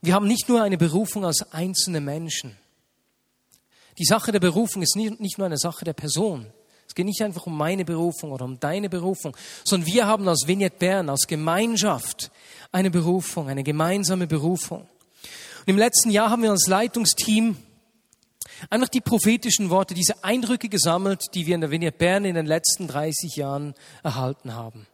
Wir 0.00 0.14
haben 0.14 0.26
nicht 0.26 0.48
nur 0.48 0.60
eine 0.60 0.76
Berufung 0.76 1.24
als 1.24 1.52
einzelne 1.52 2.00
Menschen. 2.00 2.58
Die 3.98 4.04
Sache 4.04 4.32
der 4.32 4.40
Berufung 4.40 4.82
ist 4.82 4.96
nicht 4.96 5.38
nur 5.38 5.46
eine 5.46 5.58
Sache 5.58 5.84
der 5.84 5.92
Person. 5.92 6.52
Es 6.88 6.94
geht 6.94 7.06
nicht 7.06 7.22
einfach 7.22 7.46
um 7.46 7.56
meine 7.56 7.84
Berufung 7.84 8.32
oder 8.32 8.44
um 8.44 8.58
deine 8.58 8.88
Berufung, 8.88 9.36
sondern 9.64 9.86
wir 9.86 10.06
haben 10.06 10.28
als 10.28 10.46
Vignette 10.46 10.76
Bern, 10.78 11.08
als 11.08 11.26
Gemeinschaft 11.26 12.30
eine 12.72 12.90
Berufung, 12.90 13.48
eine 13.48 13.62
gemeinsame 13.62 14.26
Berufung. 14.26 14.80
Und 14.80 15.68
im 15.68 15.78
letzten 15.78 16.10
Jahr 16.10 16.30
haben 16.30 16.42
wir 16.42 16.50
als 16.50 16.66
Leitungsteam 16.66 17.56
Einfach 18.70 18.88
die 18.88 19.00
prophetischen 19.00 19.70
Worte, 19.70 19.94
diese 19.94 20.24
Eindrücke 20.24 20.68
gesammelt, 20.68 21.34
die 21.34 21.46
wir 21.46 21.54
in 21.54 21.60
der 21.60 21.70
Vignette 21.70 21.98
Bern 21.98 22.24
in 22.24 22.34
den 22.34 22.46
letzten 22.46 22.88
30 22.88 23.36
Jahren 23.36 23.74
erhalten 24.02 24.54
haben. 24.54 24.86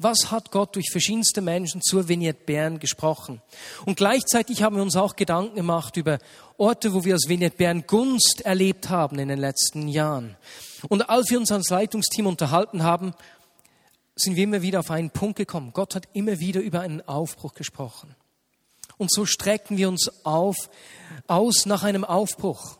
Was 0.00 0.30
hat 0.30 0.52
Gott 0.52 0.76
durch 0.76 0.90
verschiedenste 0.92 1.40
Menschen 1.40 1.82
zur 1.82 2.08
Vignette 2.08 2.44
Bern 2.44 2.78
gesprochen? 2.78 3.42
Und 3.84 3.96
gleichzeitig 3.96 4.62
haben 4.62 4.76
wir 4.76 4.82
uns 4.82 4.94
auch 4.94 5.16
Gedanken 5.16 5.56
gemacht 5.56 5.96
über 5.96 6.18
Orte, 6.56 6.94
wo 6.94 7.04
wir 7.04 7.14
als 7.14 7.28
Vignette 7.28 7.56
Bern 7.56 7.84
Gunst 7.86 8.42
erlebt 8.42 8.90
haben 8.90 9.18
in 9.18 9.28
den 9.28 9.40
letzten 9.40 9.88
Jahren. 9.88 10.36
Und 10.88 11.10
als 11.10 11.30
wir 11.30 11.38
uns 11.38 11.50
als 11.50 11.70
Leitungsteam 11.70 12.26
unterhalten 12.26 12.84
haben, 12.84 13.12
sind 14.14 14.36
wir 14.36 14.44
immer 14.44 14.62
wieder 14.62 14.80
auf 14.80 14.90
einen 14.90 15.10
Punkt 15.10 15.36
gekommen. 15.36 15.72
Gott 15.72 15.94
hat 15.94 16.08
immer 16.12 16.38
wieder 16.38 16.60
über 16.60 16.80
einen 16.80 17.06
Aufbruch 17.06 17.54
gesprochen. 17.54 18.14
Und 18.98 19.12
so 19.12 19.26
strecken 19.26 19.78
wir 19.78 19.88
uns 19.88 20.10
auf, 20.24 20.56
aus 21.26 21.66
nach 21.66 21.82
einem 21.82 22.04
Aufbruch. 22.04 22.78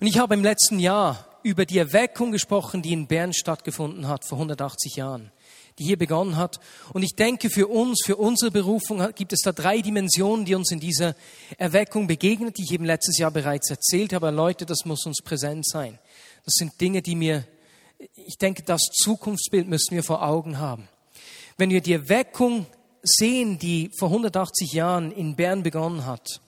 Und 0.00 0.06
ich 0.06 0.18
habe 0.18 0.34
im 0.34 0.42
letzten 0.42 0.78
Jahr 0.78 1.26
über 1.42 1.66
die 1.66 1.78
Erweckung 1.78 2.32
gesprochen, 2.32 2.82
die 2.82 2.92
in 2.92 3.06
Bern 3.06 3.32
stattgefunden 3.32 4.08
hat 4.08 4.24
vor 4.24 4.38
180 4.38 4.96
Jahren 4.96 5.30
die 5.78 5.84
hier 5.84 5.98
begonnen 5.98 6.36
hat. 6.36 6.60
Und 6.92 7.02
ich 7.02 7.14
denke, 7.16 7.50
für 7.50 7.66
uns, 7.66 8.02
für 8.04 8.16
unsere 8.16 8.50
Berufung 8.50 9.06
gibt 9.14 9.32
es 9.32 9.40
da 9.40 9.52
drei 9.52 9.80
Dimensionen, 9.80 10.44
die 10.44 10.54
uns 10.54 10.70
in 10.70 10.80
dieser 10.80 11.14
Erweckung 11.58 12.06
begegnet, 12.06 12.58
die 12.58 12.62
ich 12.62 12.72
eben 12.72 12.84
letztes 12.84 13.18
Jahr 13.18 13.30
bereits 13.30 13.70
erzählt 13.70 14.12
habe. 14.12 14.30
Leute, 14.30 14.66
das 14.66 14.84
muss 14.84 15.04
uns 15.06 15.20
präsent 15.22 15.66
sein. 15.66 15.98
Das 16.44 16.54
sind 16.54 16.80
Dinge, 16.80 17.02
die 17.02 17.16
mir, 17.16 17.44
ich 18.14 18.38
denke, 18.38 18.62
das 18.62 18.82
Zukunftsbild 18.82 19.66
müssen 19.66 19.94
wir 19.94 20.04
vor 20.04 20.22
Augen 20.22 20.58
haben. 20.58 20.88
Wenn 21.56 21.70
wir 21.70 21.80
die 21.80 21.92
Erweckung 21.92 22.66
sehen, 23.02 23.58
die 23.58 23.90
vor 23.98 24.08
180 24.08 24.72
Jahren 24.72 25.12
in 25.12 25.36
Bern 25.36 25.62
begonnen 25.62 26.06
hat, 26.06 26.40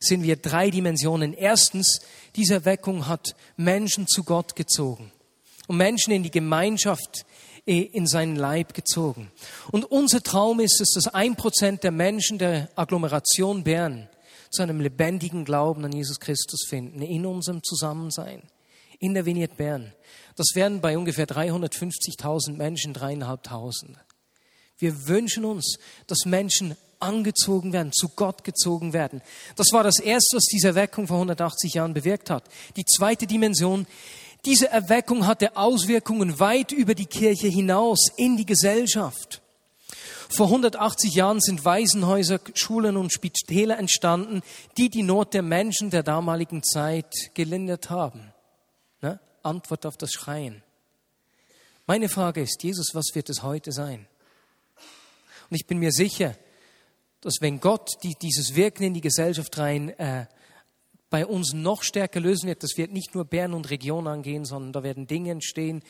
sehen 0.00 0.22
wir 0.22 0.36
drei 0.36 0.70
Dimensionen. 0.70 1.32
Erstens, 1.34 2.00
diese 2.36 2.54
Erweckung 2.54 3.06
hat 3.06 3.34
Menschen 3.56 4.06
zu 4.06 4.24
Gott 4.24 4.56
gezogen 4.56 5.12
und 5.66 5.76
Menschen 5.76 6.12
in 6.12 6.22
die 6.22 6.30
Gemeinschaft 6.30 7.24
in 7.64 8.06
seinen 8.06 8.36
Leib 8.36 8.72
gezogen. 8.72 9.30
Und 9.70 9.84
unser 9.84 10.22
Traum 10.22 10.58
ist 10.60 10.80
es, 10.80 10.92
dass 10.94 11.12
ein 11.12 11.36
Prozent 11.36 11.84
der 11.84 11.90
Menschen 11.90 12.38
der 12.38 12.70
Agglomeration 12.76 13.62
Bern 13.62 14.08
zu 14.50 14.62
einem 14.62 14.80
lebendigen 14.80 15.44
Glauben 15.44 15.84
an 15.84 15.92
Jesus 15.92 16.18
Christus 16.18 16.66
finden, 16.66 17.02
in 17.02 17.26
unserem 17.26 17.62
Zusammensein, 17.62 18.42
in 18.98 19.12
der 19.12 19.26
Vignette 19.26 19.56
Bern. 19.56 19.92
Das 20.36 20.46
wären 20.54 20.80
bei 20.80 20.96
ungefähr 20.96 21.26
350.000 21.26 22.52
Menschen, 22.56 22.94
dreieinhalbtausend. 22.94 23.98
Wir 24.78 25.06
wünschen 25.08 25.44
uns, 25.44 25.78
dass 26.06 26.24
Menschen 26.24 26.74
angezogen 27.00 27.72
werden, 27.72 27.92
zu 27.92 28.08
Gott 28.10 28.44
gezogen 28.44 28.92
werden. 28.92 29.22
Das 29.56 29.68
war 29.72 29.82
das 29.82 29.98
Erste, 29.98 30.36
was 30.36 30.44
diese 30.44 30.68
Erweckung 30.68 31.06
vor 31.06 31.16
180 31.16 31.74
Jahren 31.74 31.94
bewirkt 31.94 32.30
hat. 32.30 32.44
Die 32.76 32.84
zweite 32.84 33.26
Dimension, 33.26 33.86
diese 34.44 34.68
Erweckung 34.68 35.26
hatte 35.26 35.56
Auswirkungen 35.56 36.38
weit 36.38 36.72
über 36.72 36.94
die 36.94 37.06
Kirche 37.06 37.48
hinaus 37.48 38.08
in 38.16 38.36
die 38.36 38.46
Gesellschaft. 38.46 39.42
Vor 40.30 40.46
180 40.46 41.14
Jahren 41.14 41.40
sind 41.40 41.64
Waisenhäuser, 41.64 42.40
Schulen 42.54 42.96
und 42.96 43.12
Spitäler 43.12 43.78
entstanden, 43.78 44.42
die 44.76 44.90
die 44.90 45.02
Not 45.02 45.32
der 45.32 45.42
Menschen 45.42 45.90
der 45.90 46.02
damaligen 46.02 46.62
Zeit 46.62 47.30
gelindert 47.34 47.88
haben. 47.88 48.32
Ne? 49.00 49.18
Antwort 49.42 49.86
auf 49.86 49.96
das 49.96 50.12
Schreien. 50.12 50.62
Meine 51.86 52.10
Frage 52.10 52.42
ist, 52.42 52.62
Jesus, 52.62 52.90
was 52.92 53.14
wird 53.14 53.30
es 53.30 53.42
heute 53.42 53.72
sein? 53.72 54.06
Und 55.48 55.56
ich 55.56 55.66
bin 55.66 55.78
mir 55.78 55.92
sicher, 55.92 56.36
dass 57.20 57.36
wenn 57.40 57.60
Gott 57.60 57.90
die, 58.02 58.14
dieses 58.14 58.54
Wirken 58.54 58.84
in 58.84 58.94
die 58.94 59.00
Gesellschaft 59.00 59.58
rein 59.58 59.90
äh, 59.98 60.26
bei 61.10 61.26
uns 61.26 61.52
noch 61.52 61.82
stärker 61.82 62.20
lösen 62.20 62.48
wird. 62.48 62.62
Das 62.62 62.76
wird 62.76 62.92
nicht 62.92 63.14
nur 63.14 63.24
Bern 63.24 63.54
und 63.54 63.70
Region 63.70 64.06
angehen, 64.06 64.44
sondern 64.44 64.72
da 64.72 64.82
werden 64.82 65.06
Dinge 65.06 65.30
entstehen, 65.30 65.82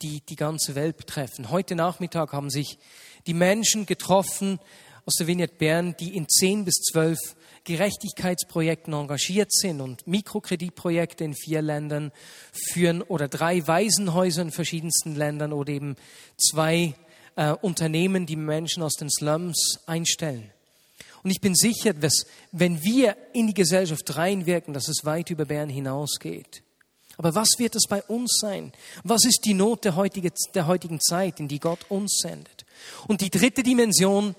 die 0.00 0.22
die 0.22 0.36
ganze 0.36 0.74
Welt 0.74 0.96
betreffen. 0.96 1.50
Heute 1.50 1.74
Nachmittag 1.74 2.32
haben 2.32 2.50
sich 2.50 2.78
die 3.26 3.34
Menschen 3.34 3.86
getroffen 3.86 4.58
aus 5.04 5.14
der 5.14 5.26
Vignette 5.26 5.56
Bern, 5.56 5.94
die 5.98 6.16
in 6.16 6.28
zehn 6.28 6.64
bis 6.64 6.74
zwölf 6.90 7.18
Gerechtigkeitsprojekten 7.64 8.92
engagiert 8.92 9.52
sind 9.52 9.80
und 9.80 10.06
Mikrokreditprojekte 10.06 11.24
in 11.24 11.34
vier 11.34 11.62
Ländern 11.62 12.10
führen 12.52 13.02
oder 13.02 13.28
drei 13.28 13.66
Waisenhäuser 13.66 14.42
in 14.42 14.50
verschiedensten 14.50 15.14
Ländern 15.14 15.52
oder 15.52 15.72
eben 15.72 15.96
zwei 16.36 16.94
äh, 17.36 17.52
Unternehmen, 17.52 18.26
die 18.26 18.36
Menschen 18.36 18.82
aus 18.82 18.94
den 18.94 19.10
Slums 19.10 19.80
einstellen. 19.86 20.51
Und 21.22 21.30
ich 21.30 21.40
bin 21.40 21.54
sicher, 21.54 21.92
dass 21.92 22.26
wenn 22.50 22.82
wir 22.82 23.16
in 23.32 23.46
die 23.46 23.54
Gesellschaft 23.54 24.16
reinwirken, 24.16 24.74
dass 24.74 24.88
es 24.88 25.04
weit 25.04 25.30
über 25.30 25.44
Bern 25.44 25.68
hinausgeht. 25.68 26.62
Aber 27.16 27.34
was 27.34 27.48
wird 27.58 27.76
es 27.76 27.86
bei 27.88 28.02
uns 28.04 28.38
sein? 28.40 28.72
Was 29.04 29.24
ist 29.24 29.42
die 29.44 29.54
Not 29.54 29.84
der, 29.84 29.96
heutige, 29.96 30.32
der 30.54 30.66
heutigen 30.66 31.00
Zeit, 31.00 31.40
in 31.40 31.48
die 31.48 31.60
Gott 31.60 31.90
uns 31.90 32.20
sendet? 32.22 32.64
Und 33.06 33.20
die 33.20 33.30
dritte 33.30 33.62
Dimension, 33.62 34.34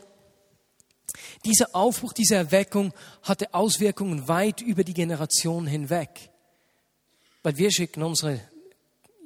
dieser 1.46 1.76
Aufbruch, 1.76 2.14
diese 2.14 2.36
Erweckung 2.36 2.94
hatte 3.22 3.54
Auswirkungen 3.54 4.28
weit 4.28 4.62
über 4.62 4.84
die 4.84 4.94
Generation 4.94 5.68
hinweg. 5.68 6.32
Weil 7.44 7.58
wir 7.58 7.72
schicken 7.72 8.04
unsere 8.04 8.42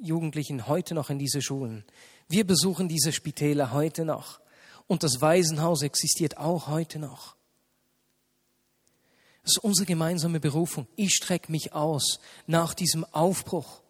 Jugendlichen 0.00 0.68
heute 0.68 0.94
noch 0.94 1.10
in 1.10 1.18
diese 1.18 1.42
Schulen. 1.42 1.84
Wir 2.28 2.46
besuchen 2.46 2.88
diese 2.88 3.12
Spitäler 3.12 3.72
heute 3.72 4.04
noch. 4.04 4.40
Und 4.86 5.02
das 5.02 5.20
Waisenhaus 5.20 5.82
existiert 5.82 6.36
auch 6.36 6.68
heute 6.68 6.98
noch. 6.98 7.37
Das 9.48 9.56
ist 9.56 9.64
unsere 9.64 9.86
gemeinsame 9.86 10.40
Berufung. 10.40 10.86
Ich 10.94 11.14
strecke 11.14 11.50
mich 11.50 11.72
aus 11.72 12.20
nach 12.46 12.74
diesem 12.74 13.06
Aufbruch. 13.12 13.80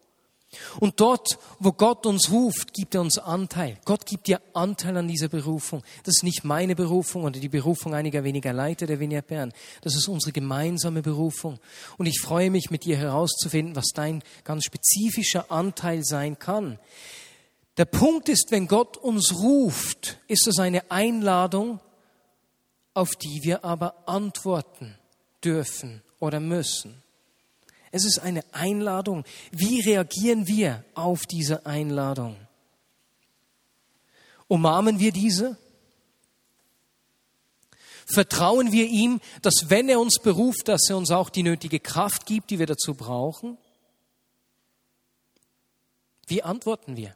Und 0.79 1.01
dort, 1.01 1.37
wo 1.59 1.73
Gott 1.73 2.05
uns 2.05 2.31
ruft, 2.31 2.73
gibt 2.73 2.95
er 2.95 3.01
uns 3.01 3.17
Anteil. 3.17 3.77
Gott 3.83 4.05
gibt 4.05 4.27
dir 4.27 4.39
Anteil 4.53 4.95
an 4.95 5.09
dieser 5.09 5.27
Berufung. 5.27 5.83
Das 6.03 6.15
ist 6.15 6.23
nicht 6.23 6.45
meine 6.45 6.77
Berufung 6.77 7.25
oder 7.25 7.41
die 7.41 7.49
Berufung 7.49 7.93
einiger 7.93 8.23
weniger 8.23 8.53
Leiter 8.53 8.87
der 8.87 9.01
Vignette 9.01 9.27
Bern. 9.27 9.53
Das 9.81 9.97
ist 9.97 10.07
unsere 10.07 10.31
gemeinsame 10.31 11.01
Berufung. 11.01 11.59
Und 11.97 12.05
ich 12.05 12.21
freue 12.21 12.51
mich, 12.51 12.71
mit 12.71 12.85
dir 12.85 12.95
herauszufinden, 12.95 13.75
was 13.75 13.89
dein 13.93 14.23
ganz 14.45 14.63
spezifischer 14.63 15.51
Anteil 15.51 16.05
sein 16.05 16.39
kann. 16.39 16.79
Der 17.75 17.83
Punkt 17.83 18.29
ist, 18.29 18.47
wenn 18.51 18.69
Gott 18.69 18.95
uns 18.95 19.35
ruft, 19.35 20.19
ist 20.29 20.47
es 20.47 20.57
eine 20.57 20.89
Einladung, 20.89 21.81
auf 22.93 23.17
die 23.17 23.41
wir 23.43 23.65
aber 23.65 24.07
antworten 24.07 24.95
dürfen 25.43 26.01
oder 26.19 26.39
müssen. 26.39 27.01
Es 27.91 28.05
ist 28.05 28.19
eine 28.19 28.43
Einladung. 28.51 29.23
Wie 29.51 29.81
reagieren 29.81 30.47
wir 30.47 30.83
auf 30.93 31.25
diese 31.25 31.65
Einladung? 31.65 32.35
Umarmen 34.47 34.99
wir 34.99 35.11
diese? 35.11 35.57
Vertrauen 38.05 38.71
wir 38.71 38.87
ihm, 38.87 39.21
dass 39.41 39.69
wenn 39.69 39.89
er 39.89 39.99
uns 39.99 40.19
beruft, 40.19 40.67
dass 40.67 40.89
er 40.89 40.97
uns 40.97 41.11
auch 41.11 41.29
die 41.29 41.43
nötige 41.43 41.79
Kraft 41.79 42.25
gibt, 42.25 42.49
die 42.49 42.57
wir 42.57 42.65
dazu 42.65 42.95
brauchen? 42.95 43.57
Wie 46.25 46.41
antworten 46.41 46.97
wir? 46.97 47.15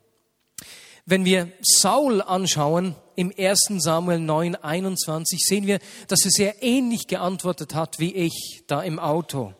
Wenn 1.06 1.26
wir 1.26 1.52
Saul 1.62 2.22
anschauen, 2.22 2.96
im 3.16 3.32
1. 3.38 3.74
Samuel 3.78 4.20
9, 4.20 4.56
21 4.56 5.40
sehen 5.44 5.68
wir, 5.68 5.80
dass 6.08 6.24
er 6.26 6.32
sehr 6.32 6.64
ähnlich 6.64 7.08
geantwortet 7.08 7.76
hat 7.76 8.00
wie 8.00 8.14
ich 8.14 8.64
da 8.68 8.82
im 8.82 9.00
Auto. 9.00 9.54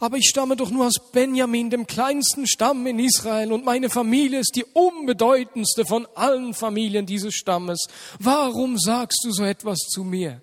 Aber 0.00 0.16
ich 0.16 0.28
stamme 0.28 0.56
doch 0.56 0.70
nur 0.70 0.86
aus 0.86 1.10
Benjamin, 1.12 1.70
dem 1.70 1.86
kleinsten 1.86 2.46
Stamm 2.46 2.86
in 2.86 2.98
Israel, 2.98 3.52
und 3.52 3.64
meine 3.64 3.90
Familie 3.90 4.40
ist 4.40 4.56
die 4.56 4.64
unbedeutendste 4.64 5.84
von 5.84 6.06
allen 6.14 6.54
Familien 6.54 7.06
dieses 7.06 7.34
Stammes. 7.34 7.86
Warum 8.18 8.78
sagst 8.78 9.20
du 9.24 9.32
so 9.32 9.44
etwas 9.44 9.78
zu 9.78 10.02
mir? 10.02 10.42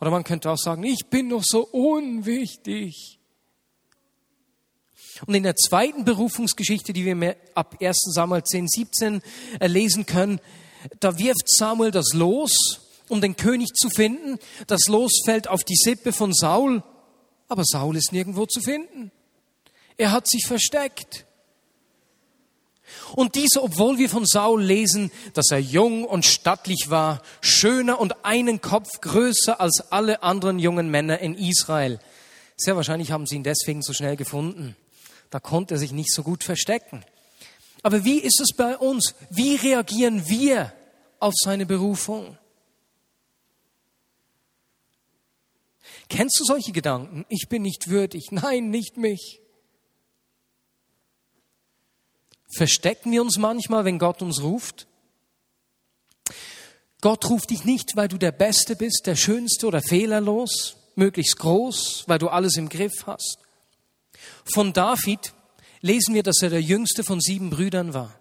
Oder 0.00 0.10
man 0.10 0.24
könnte 0.24 0.50
auch 0.50 0.58
sagen, 0.58 0.84
ich 0.84 1.06
bin 1.06 1.30
doch 1.30 1.42
so 1.44 1.66
unwichtig. 1.66 3.19
Und 5.26 5.34
in 5.34 5.42
der 5.42 5.56
zweiten 5.56 6.04
Berufungsgeschichte, 6.04 6.92
die 6.92 7.04
wir 7.04 7.36
ab 7.54 7.76
1 7.80 7.96
Samuel 8.14 8.42
10, 8.42 8.68
17 8.68 9.22
lesen 9.60 10.06
können, 10.06 10.40
da 10.98 11.18
wirft 11.18 11.44
Samuel 11.46 11.90
das 11.90 12.12
Los, 12.14 12.80
um 13.08 13.20
den 13.20 13.36
König 13.36 13.74
zu 13.74 13.90
finden. 13.90 14.38
Das 14.66 14.86
Los 14.88 15.20
fällt 15.24 15.48
auf 15.48 15.62
die 15.64 15.76
Sippe 15.76 16.12
von 16.12 16.32
Saul, 16.32 16.82
aber 17.48 17.64
Saul 17.64 17.96
ist 17.96 18.12
nirgendwo 18.12 18.46
zu 18.46 18.60
finden. 18.60 19.10
Er 19.96 20.12
hat 20.12 20.28
sich 20.28 20.46
versteckt. 20.46 21.26
Und 23.14 23.34
dies, 23.34 23.56
obwohl 23.56 23.98
wir 23.98 24.08
von 24.08 24.24
Saul 24.26 24.62
lesen, 24.62 25.10
dass 25.34 25.50
er 25.50 25.58
jung 25.58 26.04
und 26.04 26.24
stattlich 26.24 26.86
war, 26.88 27.22
schöner 27.40 28.00
und 28.00 28.24
einen 28.24 28.60
Kopf 28.60 29.00
größer 29.00 29.60
als 29.60 29.84
alle 29.90 30.22
anderen 30.22 30.58
jungen 30.58 30.90
Männer 30.90 31.18
in 31.18 31.34
Israel. 31.34 32.00
Sehr 32.56 32.76
wahrscheinlich 32.76 33.10
haben 33.10 33.26
sie 33.26 33.36
ihn 33.36 33.42
deswegen 33.42 33.82
so 33.82 33.92
schnell 33.92 34.16
gefunden. 34.16 34.76
Da 35.30 35.40
konnte 35.40 35.74
er 35.74 35.78
sich 35.78 35.92
nicht 35.92 36.12
so 36.12 36.22
gut 36.22 36.44
verstecken. 36.44 37.04
Aber 37.82 38.04
wie 38.04 38.18
ist 38.18 38.40
es 38.40 38.54
bei 38.54 38.76
uns? 38.76 39.14
Wie 39.30 39.56
reagieren 39.56 40.28
wir 40.28 40.72
auf 41.18 41.34
seine 41.36 41.66
Berufung? 41.66 42.36
Kennst 46.08 46.38
du 46.40 46.44
solche 46.44 46.72
Gedanken? 46.72 47.24
Ich 47.28 47.48
bin 47.48 47.62
nicht 47.62 47.88
würdig. 47.88 48.32
Nein, 48.32 48.70
nicht 48.70 48.96
mich. 48.96 49.40
Verstecken 52.52 53.12
wir 53.12 53.22
uns 53.22 53.38
manchmal, 53.38 53.84
wenn 53.84 54.00
Gott 54.00 54.22
uns 54.22 54.42
ruft? 54.42 54.88
Gott 57.00 57.30
ruft 57.30 57.50
dich 57.50 57.64
nicht, 57.64 57.96
weil 57.96 58.08
du 58.08 58.18
der 58.18 58.32
Beste 58.32 58.76
bist, 58.76 59.06
der 59.06 59.16
Schönste 59.16 59.66
oder 59.66 59.80
fehlerlos, 59.80 60.76
möglichst 60.96 61.38
groß, 61.38 62.04
weil 62.08 62.18
du 62.18 62.28
alles 62.28 62.56
im 62.56 62.68
Griff 62.68 63.06
hast. 63.06 63.38
Von 64.52 64.72
David 64.72 65.32
lesen 65.80 66.14
wir, 66.14 66.22
dass 66.22 66.42
er 66.42 66.50
der 66.50 66.62
jüngste 66.62 67.04
von 67.04 67.20
sieben 67.20 67.50
Brüdern 67.50 67.94
war. 67.94 68.14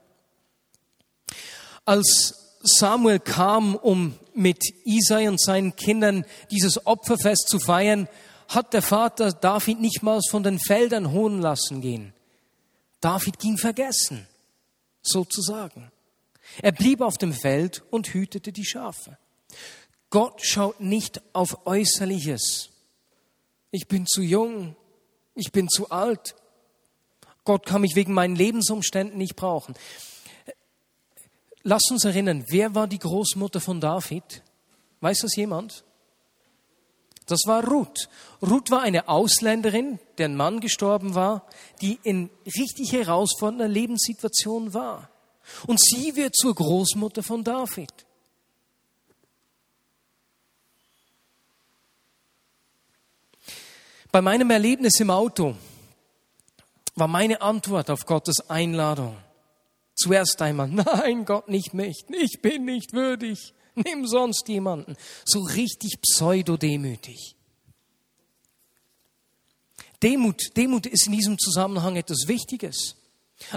Als 1.86 2.58
Samuel 2.62 3.20
kam, 3.20 3.76
um 3.76 4.18
mit 4.34 4.62
Isai 4.86 5.28
und 5.28 5.42
seinen 5.42 5.76
Kindern 5.76 6.26
dieses 6.52 6.86
Opferfest 6.86 7.48
zu 7.50 7.60
feiern, 7.60 8.08
hat 8.48 8.74
der 8.74 8.82
Vater 8.82 9.32
David 9.32 9.80
nicht 9.80 10.02
mal 10.02 10.20
von 10.30 10.44
den 10.44 10.60
Feldern 10.60 11.12
holen 11.12 11.42
lassen 11.42 11.82
gehen. 11.82 12.14
David 13.00 13.40
ging 13.40 13.58
vergessen, 13.58 14.28
sozusagen. 15.02 15.92
Er 16.62 16.72
blieb 16.72 17.02
auf 17.02 17.18
dem 17.18 17.34
Feld 17.34 17.84
und 17.92 18.08
hütete 18.08 18.52
die 18.52 18.66
Schafe. 18.66 19.18
Gott 20.10 20.42
schaut 20.44 20.82
nicht 20.82 21.22
auf 21.34 21.68
Äußerliches. 21.68 22.70
Ich 23.72 23.88
bin 23.88 24.08
zu 24.08 24.22
jung, 24.22 24.76
ich 25.40 25.52
bin 25.52 25.68
zu 25.70 25.90
alt. 25.90 26.36
Gott 27.44 27.66
kann 27.66 27.82
mich 27.82 27.96
wegen 27.96 28.14
meinen 28.14 28.36
Lebensumständen 28.36 29.18
nicht 29.18 29.36
brauchen. 29.36 29.76
Lass 31.64 31.84
uns 31.92 32.06
erinnern, 32.06 32.46
wer 32.50 32.76
war 32.76 32.88
die 32.88 33.00
Großmutter 33.00 33.60
von 33.60 33.82
David? 33.82 34.44
Weiß 35.02 35.20
das 35.20 35.36
jemand? 35.36 35.84
Das 37.26 37.42
war 37.46 37.64
Ruth. 37.68 38.10
Ruth 38.42 38.72
war 38.72 38.82
eine 38.82 39.08
Ausländerin, 39.08 40.00
deren 40.18 40.36
Mann 40.36 40.62
gestorben 40.62 41.16
war, 41.16 41.46
die 41.82 42.00
in 42.04 42.30
richtig 42.58 42.92
herausfordernder 42.92 43.68
Lebenssituation 43.68 44.74
war. 44.74 45.10
Und 45.68 45.80
sie 45.80 46.16
wird 46.16 46.36
zur 46.36 46.56
Großmutter 46.56 47.22
von 47.22 47.44
David. 47.44 47.92
Bei 54.12 54.22
meinem 54.22 54.50
Erlebnis 54.50 55.00
im 55.00 55.12
Auto 55.12 55.56
war 56.96 57.08
meine 57.08 57.42
Antwort 57.42 57.90
auf 57.90 58.06
Gottes 58.06 58.50
Einladung 58.50 59.16
zuerst 60.00 60.42
einmal, 60.42 60.68
nein 60.70 61.26
Gott, 61.26 61.50
nicht 61.50 61.74
mich, 61.74 62.06
ich 62.10 62.42
bin 62.42 62.66
nicht 62.66 62.94
würdig, 62.94 63.54
nimm 63.76 64.08
sonst 64.08 64.48
jemanden. 64.48 64.96
So 65.26 65.42
richtig 65.42 66.00
pseudodemütig. 66.02 67.36
Demut, 70.02 70.56
Demut 70.56 70.86
ist 70.86 71.08
in 71.08 71.14
diesem 71.14 71.38
Zusammenhang 71.38 71.98
etwas 71.98 72.28
Wichtiges. 72.28 72.96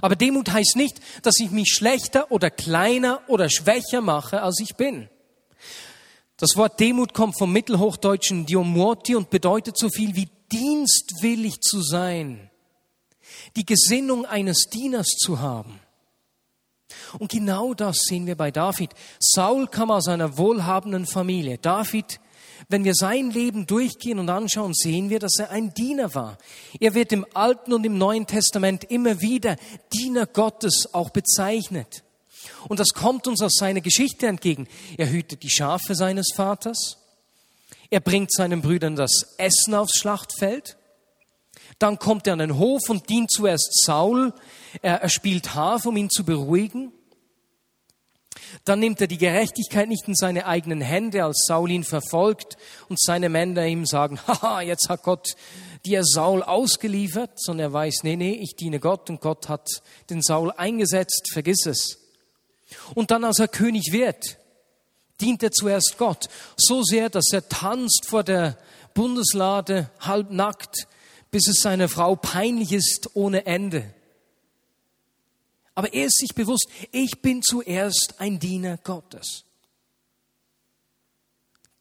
Aber 0.01 0.17
Demut 0.17 0.51
heißt 0.51 0.77
nicht, 0.77 1.01
dass 1.23 1.39
ich 1.41 1.51
mich 1.51 1.69
schlechter 1.73 2.31
oder 2.31 2.51
kleiner 2.51 3.23
oder 3.29 3.49
schwächer 3.49 4.01
mache, 4.01 4.43
als 4.43 4.61
ich 4.61 4.77
bin. 4.77 5.09
Das 6.37 6.57
Wort 6.57 6.81
Demut 6.81 7.15
kommt 7.15 7.39
vom 7.39 7.53
mittelhochdeutschen 7.53 8.47
Diomorti 8.47 9.15
und 9.15 9.31
bedeutet 9.31 9.79
so 9.79 9.89
viel 9.89 10.17
wie 10.17 10.29
dienstwillig 10.53 11.61
zu 11.61 11.83
sein, 11.83 12.51
die 13.57 13.65
Gesinnung 13.65 14.27
eines 14.27 14.67
Dieners 14.73 15.09
zu 15.09 15.41
haben. 15.41 15.81
Und 17.19 17.31
genau 17.31 17.75
das 17.75 17.97
sehen 18.05 18.27
wir 18.27 18.37
bei 18.37 18.51
David. 18.51 18.91
Saul 19.19 19.67
kam 19.67 19.91
aus 19.91 20.09
einer 20.09 20.37
wohlhabenden 20.37 21.07
Familie. 21.07 21.59
David 21.59 22.21
wenn 22.69 22.85
wir 22.85 22.95
sein 22.95 23.31
Leben 23.31 23.67
durchgehen 23.67 24.19
und 24.19 24.29
anschauen, 24.29 24.75
sehen 24.75 25.11
wir, 25.11 25.19
dass 25.19 25.39
er 25.39 25.51
ein 25.51 25.75
Diener 25.75 26.15
war. 26.15 26.39
Er 26.81 26.95
wird 26.95 27.13
im 27.13 27.27
Alten 27.35 27.73
und 27.73 27.85
im 27.85 27.99
Neuen 27.99 28.27
Testament 28.27 28.85
immer 28.85 29.21
wieder 29.21 29.57
Diener 29.93 30.27
Gottes 30.27 30.89
auch 30.93 31.11
bezeichnet. 31.11 32.05
Und 32.69 32.81
das 32.81 32.91
kommt 32.91 33.27
uns 33.27 33.43
aus 33.43 33.57
seiner 33.57 33.81
Geschichte 33.81 34.27
entgegen. 34.27 34.69
Er 34.97 35.11
hütet 35.11 35.43
die 35.43 35.51
Schafe 35.51 35.95
seines 35.95 36.33
Vaters. 36.35 36.99
Er 37.93 38.01
bringt 38.01 38.33
seinen 38.33 38.63
Brüdern 38.63 38.97
das 38.97 39.35
Essen 39.37 39.75
aufs 39.75 39.99
Schlachtfeld. 39.99 40.79
Dann 41.79 41.99
kommt 41.99 42.27
er 42.27 42.33
an 42.33 42.39
den 42.39 42.57
Hof 42.57 42.89
und 42.89 43.11
dient 43.11 43.31
zuerst 43.31 43.85
Saul. 43.85 44.33
Er, 44.81 45.03
er 45.03 45.11
spielt 45.11 45.55
Harf, 45.55 45.85
um 45.85 45.99
ihn 45.99 46.09
zu 46.09 46.25
beruhigen. 46.25 46.91
Dann 48.65 48.81
nimmt 48.81 49.03
er 49.03 49.09
die 49.09 49.19
Gerechtigkeit 49.19 49.91
nicht 49.91 50.09
in 50.09 50.15
seine 50.15 50.47
eigenen 50.47 50.81
Hände, 50.81 51.23
als 51.23 51.45
Saul 51.47 51.71
ihn 51.71 51.85
verfolgt 51.85 52.57
und 52.89 52.99
seine 52.99 53.29
Männer 53.29 53.67
ihm 53.67 53.85
sagen, 53.85 54.19
haha, 54.27 54.63
jetzt 54.63 54.89
hat 54.89 55.03
Gott 55.03 55.37
dir 55.85 56.03
Saul 56.03 56.43
ausgeliefert, 56.43 57.33
sondern 57.37 57.73
er 57.73 57.73
weiß, 57.75 58.05
nee, 58.05 58.17
nee, 58.17 58.39
ich 58.41 58.57
diene 58.57 58.81
Gott 58.81 59.11
und 59.11 59.21
Gott 59.21 59.51
hat 59.51 59.69
den 60.09 60.23
Saul 60.23 60.51
eingesetzt, 60.53 61.29
vergiss 61.31 61.67
es. 61.67 61.99
Und 62.95 63.11
dann, 63.11 63.23
als 63.23 63.39
er 63.39 63.49
König 63.49 63.93
wird, 63.93 64.39
dient 65.23 65.43
er 65.43 65.53
zuerst 65.53 65.95
Gott, 65.97 66.29
so 66.57 66.83
sehr, 66.83 67.09
dass 67.09 67.33
er 67.33 67.49
tanzt 67.49 68.07
vor 68.07 68.25
der 68.25 68.59
Bundeslade, 68.95 69.91
halbnackt, 70.01 70.87
bis 71.31 71.49
es 71.49 71.61
seiner 71.61 71.89
Frau 71.89 72.17
peinlich 72.17 72.73
ist 72.73 73.11
ohne 73.15 73.47
Ende. 73.47 73.95
Aber 75.75 75.95
er 75.95 76.07
ist 76.07 76.19
sich 76.19 76.35
bewusst, 76.35 76.67
ich 76.91 77.23
bin 77.23 77.43
zuerst 77.43 78.17
ein 78.19 78.39
Diener 78.39 78.77
Gottes. 78.85 79.45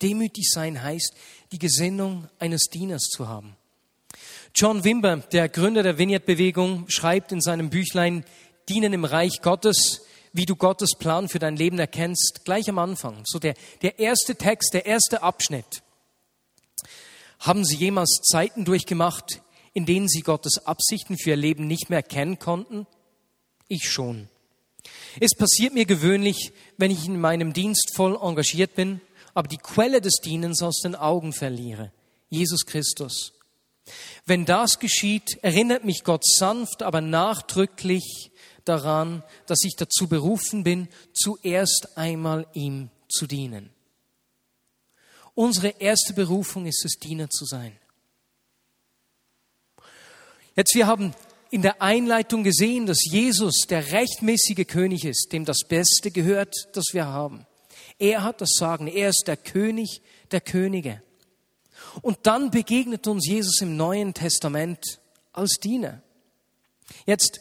Demütig 0.01 0.49
sein 0.49 0.81
heißt, 0.81 1.13
die 1.51 1.59
Gesinnung 1.59 2.29
eines 2.39 2.63
Dieners 2.71 3.03
zu 3.03 3.27
haben. 3.27 3.57
John 4.55 4.83
Wimber, 4.83 5.17
der 5.17 5.49
Gründer 5.49 5.83
der 5.83 5.97
Vineyard-Bewegung, 5.97 6.85
schreibt 6.89 7.31
in 7.31 7.41
seinem 7.41 7.69
Büchlein 7.69 8.25
Dienen 8.69 8.93
im 8.93 9.05
Reich 9.05 9.41
Gottes, 9.41 10.01
wie 10.33 10.45
du 10.45 10.55
Gottes 10.55 10.91
Plan 10.97 11.29
für 11.29 11.39
dein 11.39 11.55
Leben 11.55 11.79
erkennst, 11.79 12.41
gleich 12.45 12.69
am 12.69 12.79
Anfang. 12.79 13.23
So 13.25 13.39
der, 13.39 13.55
der 13.81 13.99
erste 13.99 14.35
Text, 14.35 14.73
der 14.73 14.85
erste 14.85 15.23
Abschnitt. 15.23 15.83
Haben 17.39 17.65
Sie 17.65 17.75
jemals 17.75 18.21
Zeiten 18.23 18.65
durchgemacht, 18.65 19.41
in 19.73 19.85
denen 19.85 20.07
Sie 20.07 20.21
Gottes 20.21 20.65
Absichten 20.65 21.17
für 21.17 21.31
Ihr 21.31 21.35
Leben 21.35 21.67
nicht 21.67 21.89
mehr 21.89 21.99
erkennen 21.99 22.39
konnten? 22.39 22.85
Ich 23.67 23.89
schon. 23.89 24.29
Es 25.19 25.35
passiert 25.35 25.73
mir 25.73 25.85
gewöhnlich, 25.85 26.53
wenn 26.77 26.91
ich 26.91 27.05
in 27.05 27.19
meinem 27.19 27.53
Dienst 27.53 27.93
voll 27.95 28.17
engagiert 28.21 28.75
bin, 28.75 29.01
aber 29.33 29.47
die 29.47 29.57
Quelle 29.57 30.01
des 30.01 30.15
Dienens 30.23 30.61
aus 30.61 30.81
den 30.81 30.95
Augen 30.95 31.33
verliere. 31.33 31.91
Jesus 32.29 32.65
Christus. 32.65 33.33
Wenn 34.25 34.45
das 34.45 34.79
geschieht, 34.79 35.39
erinnert 35.41 35.83
mich 35.83 36.03
Gott 36.03 36.25
sanft, 36.25 36.83
aber 36.83 37.01
nachdrücklich 37.01 38.31
daran, 38.65 39.23
dass 39.47 39.63
ich 39.63 39.75
dazu 39.75 40.07
berufen 40.07 40.63
bin, 40.63 40.87
zuerst 41.13 41.97
einmal 41.97 42.47
ihm 42.53 42.89
zu 43.09 43.27
dienen. 43.27 43.71
Unsere 45.33 45.69
erste 45.79 46.13
Berufung 46.13 46.65
ist 46.65 46.83
es, 46.85 46.93
Diener 46.99 47.29
zu 47.29 47.45
sein. 47.45 47.77
Jetzt, 50.55 50.75
wir 50.75 50.87
haben 50.87 51.13
in 51.49 51.61
der 51.61 51.81
Einleitung 51.81 52.43
gesehen, 52.43 52.85
dass 52.85 52.99
Jesus 53.09 53.65
der 53.69 53.91
rechtmäßige 53.91 54.67
König 54.67 55.05
ist, 55.05 55.29
dem 55.31 55.45
das 55.45 55.59
Beste 55.67 56.11
gehört, 56.11 56.53
das 56.73 56.85
wir 56.93 57.05
haben. 57.05 57.45
Er 57.99 58.23
hat 58.23 58.41
das 58.41 58.51
Sagen, 58.57 58.87
er 58.87 59.09
ist 59.09 59.23
der 59.27 59.37
König 59.37 60.01
der 60.31 60.41
Könige. 60.41 61.01
Und 62.01 62.19
dann 62.23 62.51
begegnet 62.51 63.07
uns 63.07 63.27
Jesus 63.27 63.61
im 63.61 63.75
Neuen 63.75 64.13
Testament 64.13 64.99
als 65.33 65.55
Diener. 65.61 66.01
Jetzt, 67.05 67.39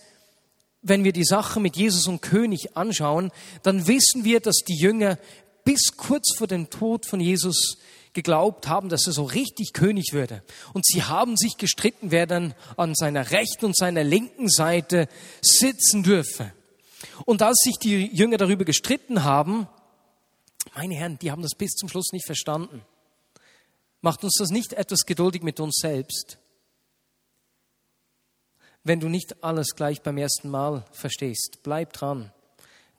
wenn 0.82 1.04
wir 1.04 1.12
die 1.12 1.24
Sache 1.24 1.60
mit 1.60 1.76
Jesus 1.76 2.06
und 2.06 2.22
König 2.22 2.76
anschauen, 2.76 3.30
dann 3.62 3.86
wissen 3.86 4.24
wir, 4.24 4.40
dass 4.40 4.56
die 4.66 4.76
Jünger 4.76 5.18
bis 5.64 5.96
kurz 5.96 6.36
vor 6.36 6.46
dem 6.46 6.70
Tod 6.70 7.06
von 7.06 7.20
Jesus 7.20 7.78
geglaubt 8.12 8.66
haben, 8.66 8.88
dass 8.88 9.06
er 9.06 9.12
so 9.12 9.24
richtig 9.24 9.72
König 9.72 10.12
würde. 10.12 10.42
Und 10.72 10.84
sie 10.84 11.04
haben 11.04 11.36
sich 11.36 11.56
gestritten, 11.58 12.10
wer 12.10 12.26
dann 12.26 12.54
an 12.76 12.94
seiner 12.94 13.30
rechten 13.30 13.66
und 13.66 13.76
seiner 13.76 14.02
linken 14.02 14.48
Seite 14.48 15.08
sitzen 15.42 16.02
dürfe. 16.02 16.52
Und 17.24 17.42
als 17.42 17.58
sich 17.62 17.76
die 17.80 18.06
Jünger 18.14 18.36
darüber 18.36 18.64
gestritten 18.64 19.22
haben, 19.22 19.68
meine 20.74 20.94
Herren, 20.94 21.18
die 21.18 21.30
haben 21.30 21.42
das 21.42 21.54
bis 21.56 21.72
zum 21.72 21.88
Schluss 21.88 22.12
nicht 22.12 22.26
verstanden. 22.26 22.82
Macht 24.00 24.24
uns 24.24 24.36
das 24.38 24.50
nicht 24.50 24.72
etwas 24.72 25.00
geduldig 25.06 25.42
mit 25.42 25.60
uns 25.60 25.78
selbst? 25.80 26.38
Wenn 28.82 29.00
du 29.00 29.08
nicht 29.08 29.42
alles 29.44 29.74
gleich 29.76 30.02
beim 30.02 30.18
ersten 30.18 30.48
Mal 30.48 30.84
verstehst, 30.92 31.58
bleib 31.62 31.92
dran. 31.92 32.32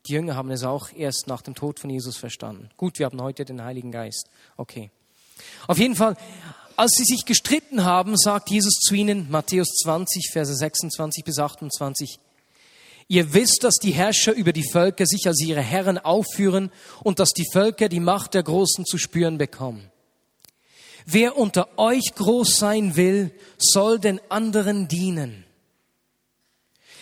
Die 0.08 0.14
Jünger 0.14 0.36
haben 0.36 0.52
es 0.52 0.64
auch 0.64 0.90
erst 0.96 1.28
nach 1.28 1.42
dem 1.42 1.56
Tod 1.56 1.80
von 1.80 1.90
Jesus 1.90 2.18
verstanden. 2.18 2.70
Gut, 2.78 3.00
wir 3.00 3.06
haben 3.06 3.22
heute 3.22 3.46
den 3.46 3.64
Heiligen 3.64 3.92
Geist. 3.92 4.30
Okay. 4.58 4.92
Auf 5.68 5.78
jeden 5.78 5.96
Fall, 5.96 6.16
als 6.76 6.92
sie 6.98 7.04
sich 7.04 7.26
gestritten 7.26 7.84
haben, 7.84 8.18
sagt 8.18 8.50
Jesus 8.50 8.76
zu 8.76 8.96
ihnen, 8.96 9.30
Matthäus 9.30 9.68
20, 9.84 10.30
Verse 10.32 10.56
26 10.56 11.24
bis 11.24 11.40
28, 11.40 12.20
Ihr 13.08 13.34
wisst, 13.34 13.66
dass 13.66 13.76
die 13.76 13.92
Herrscher 13.92 14.32
über 14.32 14.54
die 14.54 14.70
Völker 14.72 15.06
sich 15.06 15.28
als 15.28 15.42
ihre 15.42 15.60
Herren 15.60 15.98
aufführen 15.98 16.72
und 17.04 17.20
dass 17.20 17.32
die 17.32 17.46
Völker 17.52 17.90
die 17.90 18.00
Macht 18.00 18.34
der 18.36 18.44
Großen 18.44 18.86
zu 18.86 18.98
spüren 18.98 19.38
bekommen. 19.38 19.92
Wer 21.06 21.38
unter 21.38 21.78
euch 21.78 22.14
groß 22.16 22.56
sein 22.56 22.96
will, 22.96 23.32
soll 23.58 24.00
den 24.00 24.22
anderen 24.30 24.88
dienen. 24.88 25.44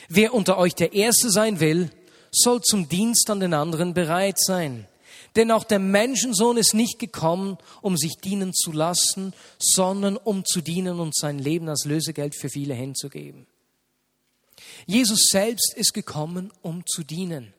Wer 0.10 0.34
unter 0.34 0.58
euch 0.58 0.74
der 0.74 0.94
Erste 0.94 1.30
sein 1.30 1.60
will, 1.60 1.92
soll 2.32 2.62
zum 2.62 2.90
Dienst 2.90 3.30
an 3.30 3.40
den 3.40 3.54
anderen 3.54 3.94
bereit 3.94 4.40
sein. 4.40 4.88
Denn 5.36 5.52
auch 5.52 5.64
der 5.64 5.80
Menschensohn 5.80 6.58
ist 6.58 6.74
nicht 6.74 6.98
gekommen, 6.98 7.58
um 7.82 7.96
sich 7.96 8.14
dienen 8.24 8.54
zu 8.54 8.72
lassen, 8.72 9.34
sondern 9.60 10.18
um 10.18 10.44
zu 10.44 10.62
dienen 10.62 11.00
und 11.00 11.16
sein 11.16 11.38
Leben 11.38 11.70
als 11.70 11.86
Lösegeld 11.86 12.36
für 12.36 12.50
viele 12.50 12.74
hinzugeben. 12.74 13.46
Jesus 14.88 15.28
selbst 15.30 15.74
ist 15.76 15.94
gekommen, 15.94 16.52
um 16.64 16.86
zu 16.88 17.04
dienen. 17.04 17.54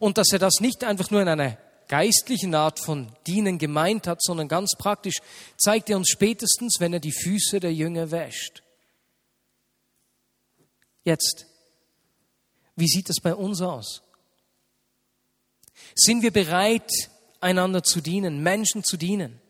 Und 0.00 0.18
dass 0.18 0.32
er 0.32 0.40
das 0.40 0.60
nicht 0.60 0.82
einfach 0.82 1.10
nur 1.10 1.22
in 1.22 1.28
einer 1.28 1.56
geistlichen 1.86 2.54
Art 2.54 2.80
von 2.80 3.08
Dienen 3.26 3.58
gemeint 3.58 4.06
hat, 4.06 4.22
sondern 4.22 4.48
ganz 4.48 4.74
praktisch, 4.76 5.16
zeigt 5.56 5.88
er 5.90 5.96
uns 5.96 6.08
spätestens, 6.08 6.80
wenn 6.80 6.92
er 6.92 7.00
die 7.00 7.12
Füße 7.12 7.60
der 7.60 7.72
Jünger 7.72 8.10
wäscht. 8.10 8.62
Jetzt, 11.08 11.46
wie 12.76 12.86
sieht 12.86 13.08
es 13.08 13.16
bei 13.22 13.34
uns 13.34 13.62
aus? 13.62 14.02
Sind 15.94 16.20
wir 16.20 16.30
bereit, 16.30 16.90
einander 17.40 17.82
zu 17.82 18.02
dienen, 18.02 18.42
Menschen 18.42 18.84
zu 18.84 18.98
dienen? 18.98 19.40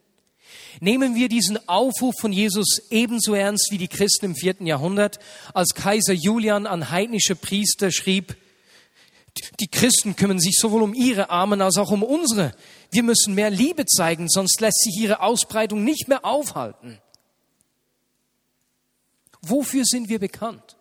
Nehmen 0.79 1.16
wir 1.16 1.29
diesen 1.29 1.68
Aufruf 1.68 2.14
von 2.21 2.33
Jesus 2.33 2.81
ebenso 2.90 3.35
ernst 3.35 3.73
wie 3.73 3.79
die 3.79 3.88
Christen 3.88 4.27
im 4.27 4.37
vierten 4.37 4.66
Jahrhundert, 4.66 5.18
als 5.53 5.75
Kaiser 5.75 6.12
Julian 6.12 6.68
an 6.68 6.90
heidnische 6.90 7.35
Priester 7.35 7.90
schrieb, 7.90 8.37
die 9.59 9.66
Christen 9.66 10.14
kümmern 10.14 10.38
sich 10.38 10.59
sowohl 10.61 10.83
um 10.83 10.94
ihre 10.94 11.29
Armen 11.29 11.61
als 11.61 11.77
auch 11.77 11.90
um 11.90 12.05
unsere. 12.05 12.55
Wir 12.92 13.03
müssen 13.03 13.35
mehr 13.35 13.51
Liebe 13.51 13.85
zeigen, 13.85 14.29
sonst 14.29 14.61
lässt 14.61 14.81
sich 14.85 14.97
ihre 14.97 15.23
Ausbreitung 15.23 15.83
nicht 15.83 16.07
mehr 16.07 16.25
aufhalten. 16.25 17.01
Wofür 19.42 19.85
sind 19.85 20.09
wir 20.09 20.21
bekannt? 20.21 20.77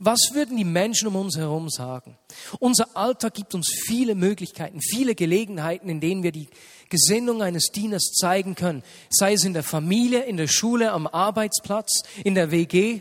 Was 0.00 0.18
würden 0.32 0.56
die 0.56 0.64
Menschen 0.64 1.08
um 1.08 1.16
uns 1.16 1.36
herum 1.36 1.70
sagen? 1.70 2.18
Unser 2.58 2.96
Alltag 2.96 3.34
gibt 3.34 3.54
uns 3.54 3.70
viele 3.86 4.14
Möglichkeiten, 4.14 4.80
viele 4.82 5.14
Gelegenheiten, 5.14 5.88
in 5.88 6.00
denen 6.00 6.22
wir 6.22 6.32
die 6.32 6.48
Gesinnung 6.90 7.42
eines 7.42 7.68
Dieners 7.68 8.12
zeigen 8.12 8.54
können, 8.54 8.82
sei 9.08 9.32
es 9.32 9.44
in 9.44 9.54
der 9.54 9.62
Familie, 9.62 10.24
in 10.24 10.36
der 10.36 10.46
Schule, 10.46 10.92
am 10.92 11.06
Arbeitsplatz, 11.06 12.02
in 12.22 12.34
der 12.34 12.50
WG. 12.50 13.00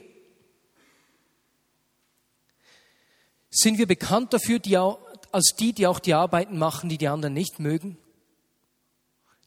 Sind 3.49 3.77
wir 3.77 3.87
bekannt 3.87 4.33
dafür, 4.33 4.59
die 4.59 4.77
auch, 4.77 4.99
als 5.31 5.55
die, 5.59 5.73
die 5.73 5.87
auch 5.87 5.99
die 5.99 6.13
Arbeiten 6.13 6.57
machen, 6.57 6.89
die 6.89 6.97
die 6.97 7.09
anderen 7.09 7.33
nicht 7.33 7.59
mögen? 7.59 7.97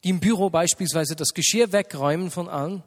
Die 0.04 0.10
im 0.10 0.20
Büro 0.20 0.50
beispielsweise 0.50 1.16
das 1.16 1.28
Geschirr 1.28 1.72
wegräumen 1.72 2.30
von 2.30 2.48
allen? 2.48 2.82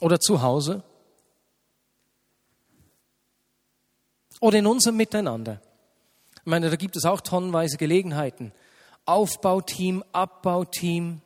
Oder 0.00 0.20
zu 0.20 0.42
Hause? 0.42 0.82
Oder 4.42 4.58
in 4.58 4.66
unserem 4.66 4.96
Miteinander. 4.96 5.62
Ich 6.34 6.46
meine, 6.46 6.68
da 6.68 6.74
gibt 6.74 6.96
es 6.96 7.04
auch 7.04 7.20
tonnenweise 7.20 7.76
Gelegenheiten. 7.76 8.50
Aufbauteam, 9.06 10.02
Abbauteam. 10.10 11.20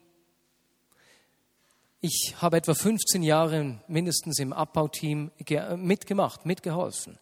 Ich 2.03 2.35
habe 2.43 2.59
etwa 2.59 2.75
15 2.75 3.23
Jahre 3.23 3.81
mindestens 3.89 4.39
im 4.39 4.53
Abbauteam 4.53 5.31
mitgemacht, 5.77 6.45
mitgeholfen. 6.45 7.19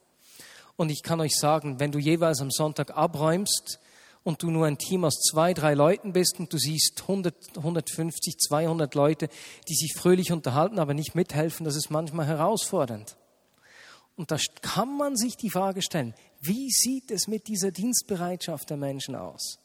Und 0.74 0.90
ich 0.90 1.04
kann 1.04 1.20
euch 1.20 1.36
sagen, 1.36 1.78
wenn 1.78 1.92
du 1.92 2.00
jeweils 2.00 2.40
am 2.40 2.50
Sonntag 2.50 2.96
abräumst 2.96 3.78
und 4.24 4.42
du 4.42 4.50
nur 4.50 4.66
ein 4.66 4.78
Team 4.78 5.04
aus 5.04 5.20
zwei, 5.30 5.54
drei 5.54 5.74
Leuten 5.74 6.12
bist 6.12 6.40
und 6.40 6.52
du 6.52 6.58
siehst 6.58 7.02
100, 7.02 7.56
150, 7.56 8.38
200 8.38 8.92
Leute, 8.96 9.28
die 9.68 9.76
sich 9.76 9.94
fröhlich 9.96 10.32
unterhalten, 10.32 10.80
aber 10.80 10.92
nicht 10.92 11.14
mithelfen, 11.14 11.64
das 11.64 11.76
ist 11.76 11.88
manchmal 11.88 12.26
herausfordernd. 12.26 13.16
Und 14.16 14.30
da 14.30 14.36
kann 14.62 14.96
man 14.96 15.16
sich 15.16 15.36
die 15.36 15.50
Frage 15.50 15.82
stellen, 15.82 16.14
wie 16.40 16.70
sieht 16.70 17.10
es 17.10 17.26
mit 17.26 17.48
dieser 17.48 17.72
Dienstbereitschaft 17.72 18.70
der 18.70 18.76
Menschen 18.76 19.16
aus? 19.16 19.58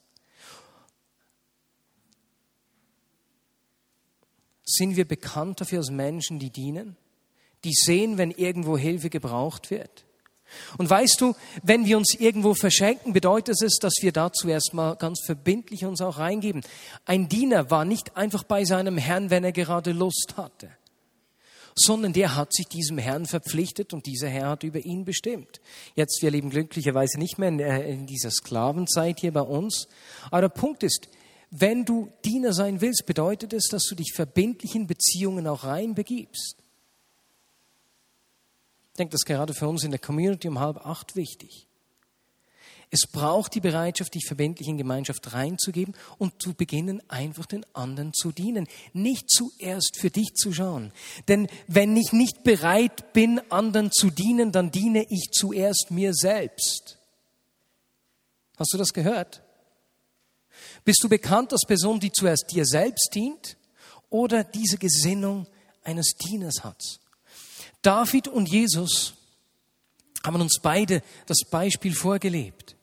Sind 4.63 4.95
wir 4.95 5.07
bekannt 5.07 5.61
dafür 5.61 5.79
als 5.79 5.89
Menschen, 5.89 6.39
die 6.39 6.51
dienen, 6.51 6.95
die 7.63 7.73
sehen, 7.73 8.17
wenn 8.17 8.31
irgendwo 8.31 8.77
Hilfe 8.77 9.09
gebraucht 9.09 9.71
wird? 9.71 10.05
Und 10.79 10.89
weißt 10.89 11.21
du, 11.21 11.35
wenn 11.61 11.85
wir 11.85 11.97
uns 11.97 12.15
irgendwo 12.19 12.55
verschenken, 12.55 13.13
bedeutet 13.13 13.61
es, 13.61 13.77
dass 13.77 13.93
wir 14.01 14.11
dazu 14.11 14.47
erstmal 14.47 14.95
ganz 14.95 15.21
verbindlich 15.23 15.85
uns 15.85 16.01
auch 16.01 16.17
reingeben. 16.17 16.63
Ein 17.05 17.29
Diener 17.29 17.69
war 17.69 17.85
nicht 17.85 18.17
einfach 18.17 18.43
bei 18.43 18.65
seinem 18.65 18.97
Herrn, 18.97 19.29
wenn 19.29 19.43
er 19.43 19.51
gerade 19.51 19.91
Lust 19.91 20.35
hatte 20.37 20.71
sondern 21.75 22.13
der 22.13 22.35
hat 22.35 22.53
sich 22.53 22.67
diesem 22.67 22.97
Herrn 22.97 23.25
verpflichtet 23.25 23.93
und 23.93 24.05
dieser 24.05 24.27
Herr 24.27 24.49
hat 24.49 24.63
über 24.63 24.79
ihn 24.79 25.05
bestimmt. 25.05 25.61
Jetzt, 25.95 26.21
wir 26.21 26.31
leben 26.31 26.49
glücklicherweise 26.49 27.19
nicht 27.19 27.37
mehr 27.37 27.49
in, 27.49 27.59
äh, 27.59 27.89
in 27.89 28.05
dieser 28.05 28.31
Sklavenzeit 28.31 29.19
hier 29.19 29.33
bei 29.33 29.41
uns. 29.41 29.87
Aber 30.31 30.41
der 30.41 30.49
Punkt 30.49 30.83
ist, 30.83 31.07
wenn 31.51 31.85
du 31.85 32.11
Diener 32.25 32.53
sein 32.53 32.81
willst, 32.81 33.05
bedeutet 33.05 33.53
es, 33.53 33.67
dass 33.69 33.83
du 33.83 33.95
dich 33.95 34.13
verbindlich 34.13 34.75
in 34.75 34.87
Beziehungen 34.87 35.47
auch 35.47 35.63
reinbegibst. 35.63 36.55
Ich 38.91 38.97
denke, 38.97 39.11
das 39.11 39.21
ist 39.21 39.25
gerade 39.25 39.53
für 39.53 39.67
uns 39.67 39.83
in 39.83 39.91
der 39.91 39.99
Community 39.99 40.47
um 40.47 40.59
halb 40.59 40.85
acht 40.85 41.15
wichtig. 41.15 41.68
Es 42.91 43.01
braucht 43.05 43.53
die 43.53 43.59
Bereitschaft, 43.59 44.15
dich 44.15 44.25
verbindlich 44.25 44.67
in 44.67 44.77
Gemeinschaft 44.77 45.33
reinzugeben 45.33 45.93
und 46.17 46.41
zu 46.41 46.55
beginnen, 46.55 47.03
einfach 47.07 47.45
den 47.45 47.63
anderen 47.75 48.13
zu 48.13 48.31
dienen. 48.31 48.67
Nicht 48.93 49.29
zuerst 49.29 49.97
für 49.99 50.09
dich 50.09 50.33
zu 50.33 50.51
schauen. 50.51 50.91
Denn 51.27 51.47
wenn 51.67 51.95
ich 51.95 52.13
nicht 52.13 52.43
bereit 52.43 53.13
bin, 53.13 53.41
anderen 53.51 53.91
zu 53.91 54.09
dienen, 54.09 54.51
dann 54.51 54.71
diene 54.71 55.05
ich 55.09 55.29
zuerst 55.31 55.91
mir 55.91 56.15
selbst. 56.15 56.97
Hast 58.57 58.73
du 58.73 58.77
das 58.77 58.91
gehört? 58.91 59.43
Bist 60.83 61.03
du 61.03 61.09
bekannt 61.09 61.53
als 61.53 61.65
Person, 61.67 61.99
die 61.99 62.11
zuerst 62.11 62.51
dir 62.51 62.65
selbst 62.65 63.11
dient 63.13 63.55
oder 64.09 64.43
diese 64.43 64.79
Gesinnung 64.79 65.45
eines 65.83 66.15
Dieners 66.15 66.63
hat? 66.63 66.99
David 67.83 68.27
und 68.27 68.49
Jesus 68.49 69.13
haben 70.25 70.41
uns 70.41 70.59
beide 70.61 71.03
das 71.27 71.41
Beispiel 71.49 71.93
vorgelebt. 71.93 72.75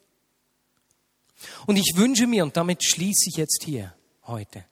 Und 1.67 1.77
ich 1.77 1.93
wünsche 1.97 2.27
mir, 2.27 2.45
und 2.45 2.57
damit 2.57 2.85
schließe 2.85 3.31
ich 3.31 3.37
jetzt 3.37 3.65
hier 3.65 3.95
heute, 4.27 4.65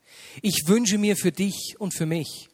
ich 0.42 0.64
wünsche 0.66 0.98
mir 0.98 1.16
für 1.16 1.32
dich 1.32 1.76
und 1.78 1.94
für 1.94 2.06
mich, 2.06 2.48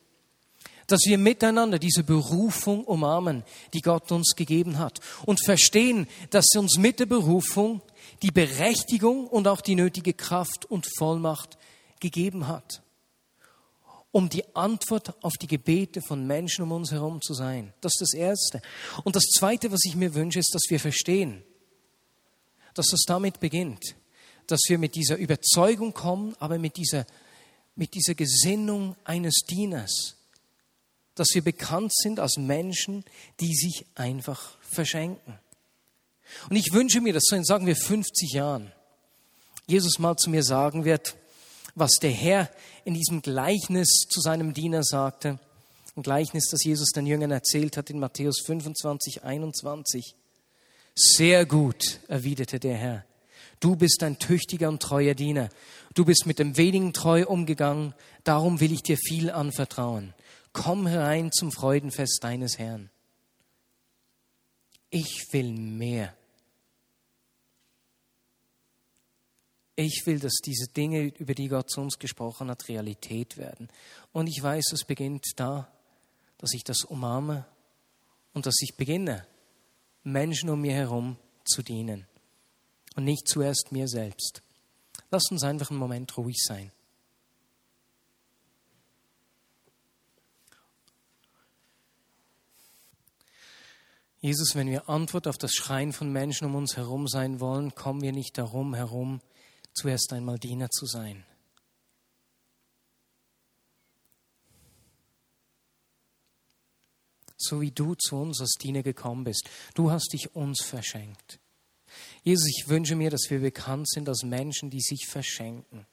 dass 0.91 1.03
wir 1.07 1.19
miteinander 1.19 1.79
diese 1.79 2.03
Berufung 2.03 2.85
umarmen, 2.85 3.45
die 3.73 3.81
Gott 3.81 4.11
uns 4.11 4.35
gegeben 4.37 4.79
hat 4.79 5.01
und 5.25 5.45
verstehen, 5.45 6.09
dass 6.31 6.47
sie 6.51 6.59
uns 6.59 6.79
mit 6.79 6.99
der 6.99 7.07
Berufung 7.07 7.81
die 8.23 8.33
Berechtigung 8.33 9.27
und 9.29 9.47
auch 9.47 9.61
die 9.61 9.77
nötige 9.77 10.15
Kraft 10.15 10.65
und 10.65 10.87
Vollmacht 10.99 11.59
gegeben 12.01 12.49
hat, 12.49 12.83
um 14.11 14.29
die 14.29 14.45
Antwort 14.57 15.15
auf 15.23 15.35
die 15.35 15.47
Gebete 15.47 16.03
von 16.03 16.27
Menschen 16.27 16.63
um 16.65 16.73
uns 16.73 16.91
herum 16.91 17.23
zu 17.23 17.35
sein. 17.35 17.73
Das 17.81 17.93
ist 17.95 18.01
das 18.01 18.15
Erste. 18.15 18.61
Und 19.05 19.15
das 19.15 19.25
Zweite, 19.25 19.71
was 19.71 19.81
ich 19.85 19.95
mir 19.95 20.15
wünsche, 20.15 20.41
ist, 20.41 20.53
dass 20.55 20.65
wir 20.69 20.81
verstehen, 20.81 21.45
dass 22.75 22.93
es 22.93 23.05
damit 23.07 23.41
beginnt, 23.41 23.95
dass 24.51 24.63
wir 24.69 24.79
mit 24.79 24.95
dieser 24.95 25.17
Überzeugung 25.17 25.95
kommen, 25.95 26.35
aber 26.39 26.59
mit 26.59 26.77
dieser, 26.77 27.07
mit 27.77 27.95
dieser 27.95 28.15
Gesinnung 28.15 28.97
eines 29.05 29.43
Dieners, 29.49 30.17
dass 31.15 31.29
wir 31.35 31.43
bekannt 31.43 31.93
sind 31.95 32.21
als 32.21 32.37
Menschen, 32.37 33.05
die 33.41 33.55
sich 33.55 33.87
einfach 33.95 34.57
verschenken. 34.61 35.39
Und 36.49 36.57
ich 36.57 36.73
wünsche 36.73 37.01
mir, 37.01 37.13
dass 37.13 37.25
so 37.27 37.37
in, 37.37 37.45
sagen 37.45 37.67
wir, 37.67 37.77
50 37.77 38.33
Jahren 38.33 38.73
Jesus 39.67 39.99
mal 39.99 40.17
zu 40.17 40.31
mir 40.31 40.43
sagen 40.43 40.85
wird, 40.85 41.17
was 41.75 41.93
der 42.01 42.11
Herr 42.11 42.51
in 42.85 42.95
diesem 42.95 43.23
Gleichnis 43.23 44.07
zu 44.09 44.21
seinem 44.21 44.53
Diener 44.55 44.83
sagte. 44.83 45.39
Ein 45.97 46.03
Gleichnis, 46.03 46.47
das 46.51 46.65
Jesus 46.65 46.91
den 46.91 47.07
Jüngern 47.07 47.31
erzählt 47.31 47.77
hat 47.77 47.91
in 47.91 47.99
Matthäus 47.99 48.41
25, 48.45 49.23
21. 49.23 50.15
Sehr 50.95 51.47
gut, 51.47 52.01
erwiderte 52.09 52.59
der 52.59 52.77
Herr. 52.77 53.10
Du 53.61 53.77
bist 53.77 54.03
ein 54.03 54.18
tüchtiger 54.18 54.70
und 54.70 54.81
treuer 54.81 55.14
Diener. 55.14 55.51
Du 55.94 56.07
bist 56.07 56.25
mit 56.25 56.38
dem 56.38 56.57
wenigen 56.57 56.94
treu 56.94 57.27
umgegangen. 57.27 57.94
Darum 58.25 58.61
will 58.61 58.73
ich 58.73 58.83
dir 58.83 58.96
viel 58.96 59.31
anvertrauen. 59.31 60.14
Komm 60.55 60.87
herein 60.87 61.31
zum 61.31 61.53
Freudenfest 61.53 62.20
deines 62.23 62.59
Herrn. 62.59 62.90
Ich 64.88 65.27
will 65.33 65.53
mehr. 65.53 66.14
Ich 69.77 70.03
will, 70.07 70.18
dass 70.18 70.40
diese 70.44 70.68
Dinge, 70.68 71.12
über 71.18 71.35
die 71.35 71.49
Gott 71.49 71.70
zu 71.70 71.81
uns 71.81 71.99
gesprochen 71.99 72.51
hat, 72.51 72.68
Realität 72.68 73.37
werden. 73.37 73.68
Und 74.12 74.27
ich 74.27 74.42
weiß, 74.42 74.73
es 74.73 74.85
beginnt 74.85 75.27
da, 75.37 75.70
dass 76.38 76.55
ich 76.55 76.64
das 76.64 76.85
umarme 76.85 77.46
und 78.33 78.46
dass 78.46 78.57
ich 78.61 78.77
beginne, 78.77 79.27
Menschen 80.03 80.49
um 80.49 80.62
mir 80.62 80.73
herum 80.73 81.16
zu 81.44 81.62
dienen 81.62 82.07
und 82.96 83.05
nicht 83.05 83.29
zuerst 83.29 83.72
mir 83.72 83.88
selbst. 83.88 84.42
Lass 85.11 85.31
uns 85.31 85.42
einfach 85.42 85.70
einen 85.70 85.79
Moment 85.79 86.16
ruhig 86.16 86.38
sein. 86.38 86.72
Jesus, 94.22 94.55
wenn 94.55 94.68
wir 94.68 94.88
Antwort 94.90 95.26
auf 95.26 95.38
das 95.38 95.53
Schreien 95.53 95.94
von 95.94 96.12
Menschen 96.12 96.44
um 96.44 96.55
uns 96.55 96.76
herum 96.76 97.09
sein 97.09 97.40
wollen, 97.40 97.74
kommen 97.74 98.03
wir 98.03 98.12
nicht 98.12 98.37
darum 98.37 98.74
herum, 98.74 99.22
zuerst 99.72 100.12
einmal 100.12 100.38
Diener 100.38 100.68
zu 100.68 100.85
sein. 100.85 101.24
So 107.38 107.62
wie 107.62 107.70
du 107.70 107.94
zu 107.94 108.16
uns 108.16 108.42
als 108.42 108.57
Diener 108.61 108.83
gekommen 108.83 109.24
bist. 109.24 109.48
Du 109.74 109.90
hast 109.90 110.12
dich 110.12 110.35
uns 110.37 110.62
verschenkt. 110.62 111.39
Jesus, 112.23 112.49
ich 112.49 112.69
wünsche 112.69 112.97
mir, 112.97 113.11
dass 113.11 113.31
wir 113.31 113.41
bekannt 113.41 113.89
sind 113.89 114.09
als 114.09 114.23
Menschen, 114.23 114.71
die 114.71 114.81
sich 114.81 115.07
verschenken. 115.07 115.87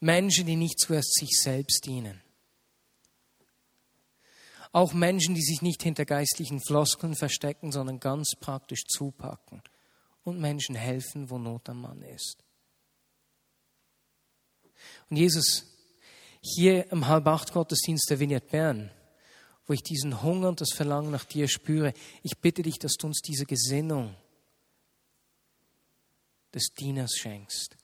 Menschen, 0.00 0.46
die 0.46 0.56
nicht 0.56 0.78
zuerst 0.78 1.14
sich 1.14 1.30
selbst 1.40 1.86
dienen. 1.86 2.20
Auch 4.72 4.92
Menschen, 4.92 5.34
die 5.34 5.42
sich 5.42 5.62
nicht 5.62 5.82
hinter 5.82 6.04
geistlichen 6.04 6.60
Floskeln 6.60 7.14
verstecken, 7.14 7.70
sondern 7.72 8.00
ganz 8.00 8.32
praktisch 8.38 8.84
zupacken 8.86 9.62
und 10.24 10.40
Menschen 10.40 10.74
helfen, 10.74 11.30
wo 11.30 11.38
Not 11.38 11.68
am 11.68 11.82
Mann 11.82 12.02
ist. 12.02 12.44
Und 15.08 15.16
Jesus, 15.16 15.64
hier 16.40 16.90
im 16.90 17.06
Halbacht-Gottesdienst 17.06 18.10
der 18.10 18.20
Vignette 18.20 18.48
Bern, 18.48 18.90
wo 19.66 19.72
ich 19.72 19.82
diesen 19.82 20.22
Hunger 20.22 20.48
und 20.48 20.60
das 20.60 20.72
Verlangen 20.74 21.10
nach 21.10 21.24
dir 21.24 21.48
spüre, 21.48 21.94
ich 22.22 22.38
bitte 22.38 22.62
dich, 22.62 22.78
dass 22.78 22.94
du 22.94 23.06
uns 23.06 23.20
diese 23.20 23.46
Gesinnung 23.46 24.16
des 26.54 26.68
Dieners 26.78 27.16
schenkst. 27.16 27.76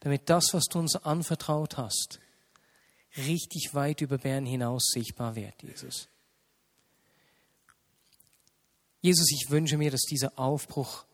Damit 0.00 0.28
das, 0.28 0.52
was 0.52 0.64
du 0.64 0.78
uns 0.78 0.96
anvertraut 0.96 1.76
hast, 1.76 2.20
richtig 3.16 3.74
weit 3.74 4.00
über 4.00 4.18
Bern 4.18 4.46
hinaus 4.46 4.86
sichtbar 4.92 5.34
wird, 5.34 5.62
Jesus. 5.62 6.08
Jesus, 9.00 9.30
ich 9.32 9.50
wünsche 9.50 9.76
mir, 9.76 9.90
dass 9.90 10.02
dieser 10.02 10.38
Aufbruch 10.38 11.04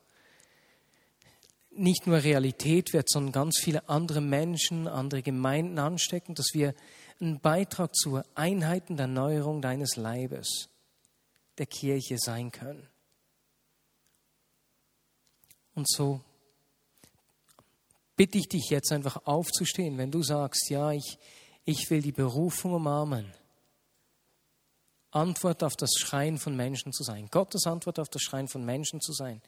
nicht 1.70 2.06
nur 2.06 2.22
Realität 2.22 2.92
wird, 2.92 3.10
sondern 3.10 3.32
ganz 3.32 3.60
viele 3.62 3.88
andere 3.88 4.20
Menschen, 4.20 4.86
andere 4.88 5.22
Gemeinden 5.22 5.78
anstecken, 5.78 6.34
dass 6.34 6.48
wir 6.52 6.74
einen 7.20 7.40
Beitrag 7.40 7.94
zur 7.94 8.24
Einheit 8.34 8.90
und 8.90 8.98
Erneuerung 8.98 9.60
deines 9.60 9.96
Leibes, 9.96 10.68
der 11.58 11.66
Kirche 11.66 12.16
sein 12.18 12.50
können. 12.52 12.88
Und 15.74 15.88
so 15.88 16.20
bitte 18.16 18.38
ich 18.38 18.48
dich 18.48 18.68
jetzt 18.70 18.92
einfach 18.92 19.26
aufzustehen, 19.26 19.98
wenn 19.98 20.10
du 20.10 20.22
sagst, 20.22 20.70
ja, 20.70 20.92
ich, 20.92 21.18
ich 21.64 21.90
will 21.90 22.02
die 22.02 22.12
Berufung 22.12 22.74
umarmen. 22.74 23.32
Antwort 25.10 25.62
auf 25.62 25.76
das 25.76 25.92
Schreien 25.98 26.38
von 26.38 26.56
Menschen 26.56 26.92
zu 26.92 27.04
sein. 27.04 27.28
Gottes 27.30 27.66
Antwort 27.66 27.98
auf 27.98 28.08
das 28.08 28.22
Schreien 28.22 28.48
von 28.48 28.64
Menschen 28.64 29.00
zu 29.00 29.12
sein. 29.12 29.40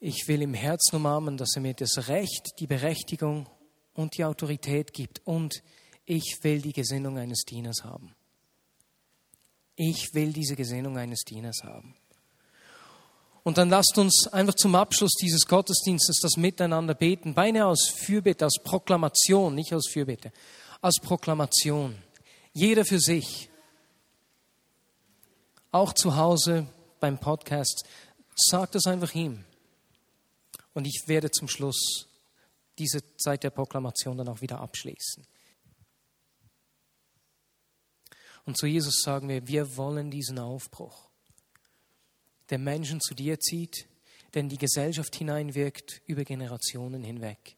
Ich 0.00 0.26
will 0.28 0.40
im 0.40 0.54
Herzen 0.54 0.96
umarmen, 0.96 1.36
dass 1.36 1.54
er 1.54 1.62
mir 1.62 1.74
das 1.74 2.08
Recht, 2.08 2.58
die 2.58 2.66
Berechtigung 2.66 3.46
und 3.92 4.16
die 4.16 4.24
Autorität 4.24 4.94
gibt. 4.94 5.20
Und 5.26 5.62
ich 6.06 6.38
will 6.42 6.62
die 6.62 6.72
Gesinnung 6.72 7.18
eines 7.18 7.42
Dieners 7.44 7.84
haben. 7.84 8.14
Ich 9.74 10.14
will 10.14 10.32
diese 10.32 10.56
Gesinnung 10.56 10.96
eines 10.96 11.20
Dieners 11.24 11.62
haben. 11.62 11.94
Und 13.46 13.58
dann 13.58 13.70
lasst 13.70 13.96
uns 13.96 14.26
einfach 14.32 14.56
zum 14.56 14.74
Abschluss 14.74 15.12
dieses 15.22 15.46
Gottesdienstes 15.46 16.18
das 16.20 16.36
Miteinander 16.36 16.94
beten, 16.94 17.32
beinahe 17.32 17.66
aus 17.66 17.86
Fürbitte, 17.86 18.44
aus 18.44 18.56
Proklamation, 18.64 19.54
nicht 19.54 19.72
aus 19.72 19.88
Fürbitte, 19.88 20.32
aus 20.80 20.96
Proklamation. 21.00 21.96
Jeder 22.52 22.84
für 22.84 22.98
sich. 22.98 23.48
Auch 25.70 25.92
zu 25.92 26.16
Hause 26.16 26.66
beim 26.98 27.18
Podcast, 27.18 27.84
sagt 28.34 28.74
es 28.74 28.88
einfach 28.88 29.14
ihm. 29.14 29.44
Und 30.74 30.84
ich 30.84 31.04
werde 31.06 31.30
zum 31.30 31.46
Schluss 31.46 32.08
diese 32.80 32.98
Zeit 33.16 33.44
der 33.44 33.50
Proklamation 33.50 34.18
dann 34.18 34.28
auch 34.28 34.40
wieder 34.40 34.58
abschließen. 34.58 35.24
Und 38.44 38.58
zu 38.58 38.66
Jesus 38.66 39.02
sagen 39.04 39.28
wir, 39.28 39.46
wir 39.46 39.76
wollen 39.76 40.10
diesen 40.10 40.40
Aufbruch 40.40 41.05
der 42.50 42.58
Menschen 42.58 43.00
zu 43.00 43.14
dir 43.14 43.38
zieht, 43.40 43.88
der 44.34 44.42
in 44.42 44.48
die 44.48 44.58
Gesellschaft 44.58 45.14
hineinwirkt 45.16 46.02
über 46.06 46.24
Generationen 46.24 47.02
hinweg. 47.04 47.56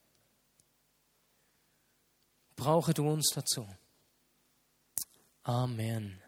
Brauche 2.56 2.94
du 2.94 3.08
uns 3.08 3.30
dazu. 3.34 3.66
Amen. 5.42 6.20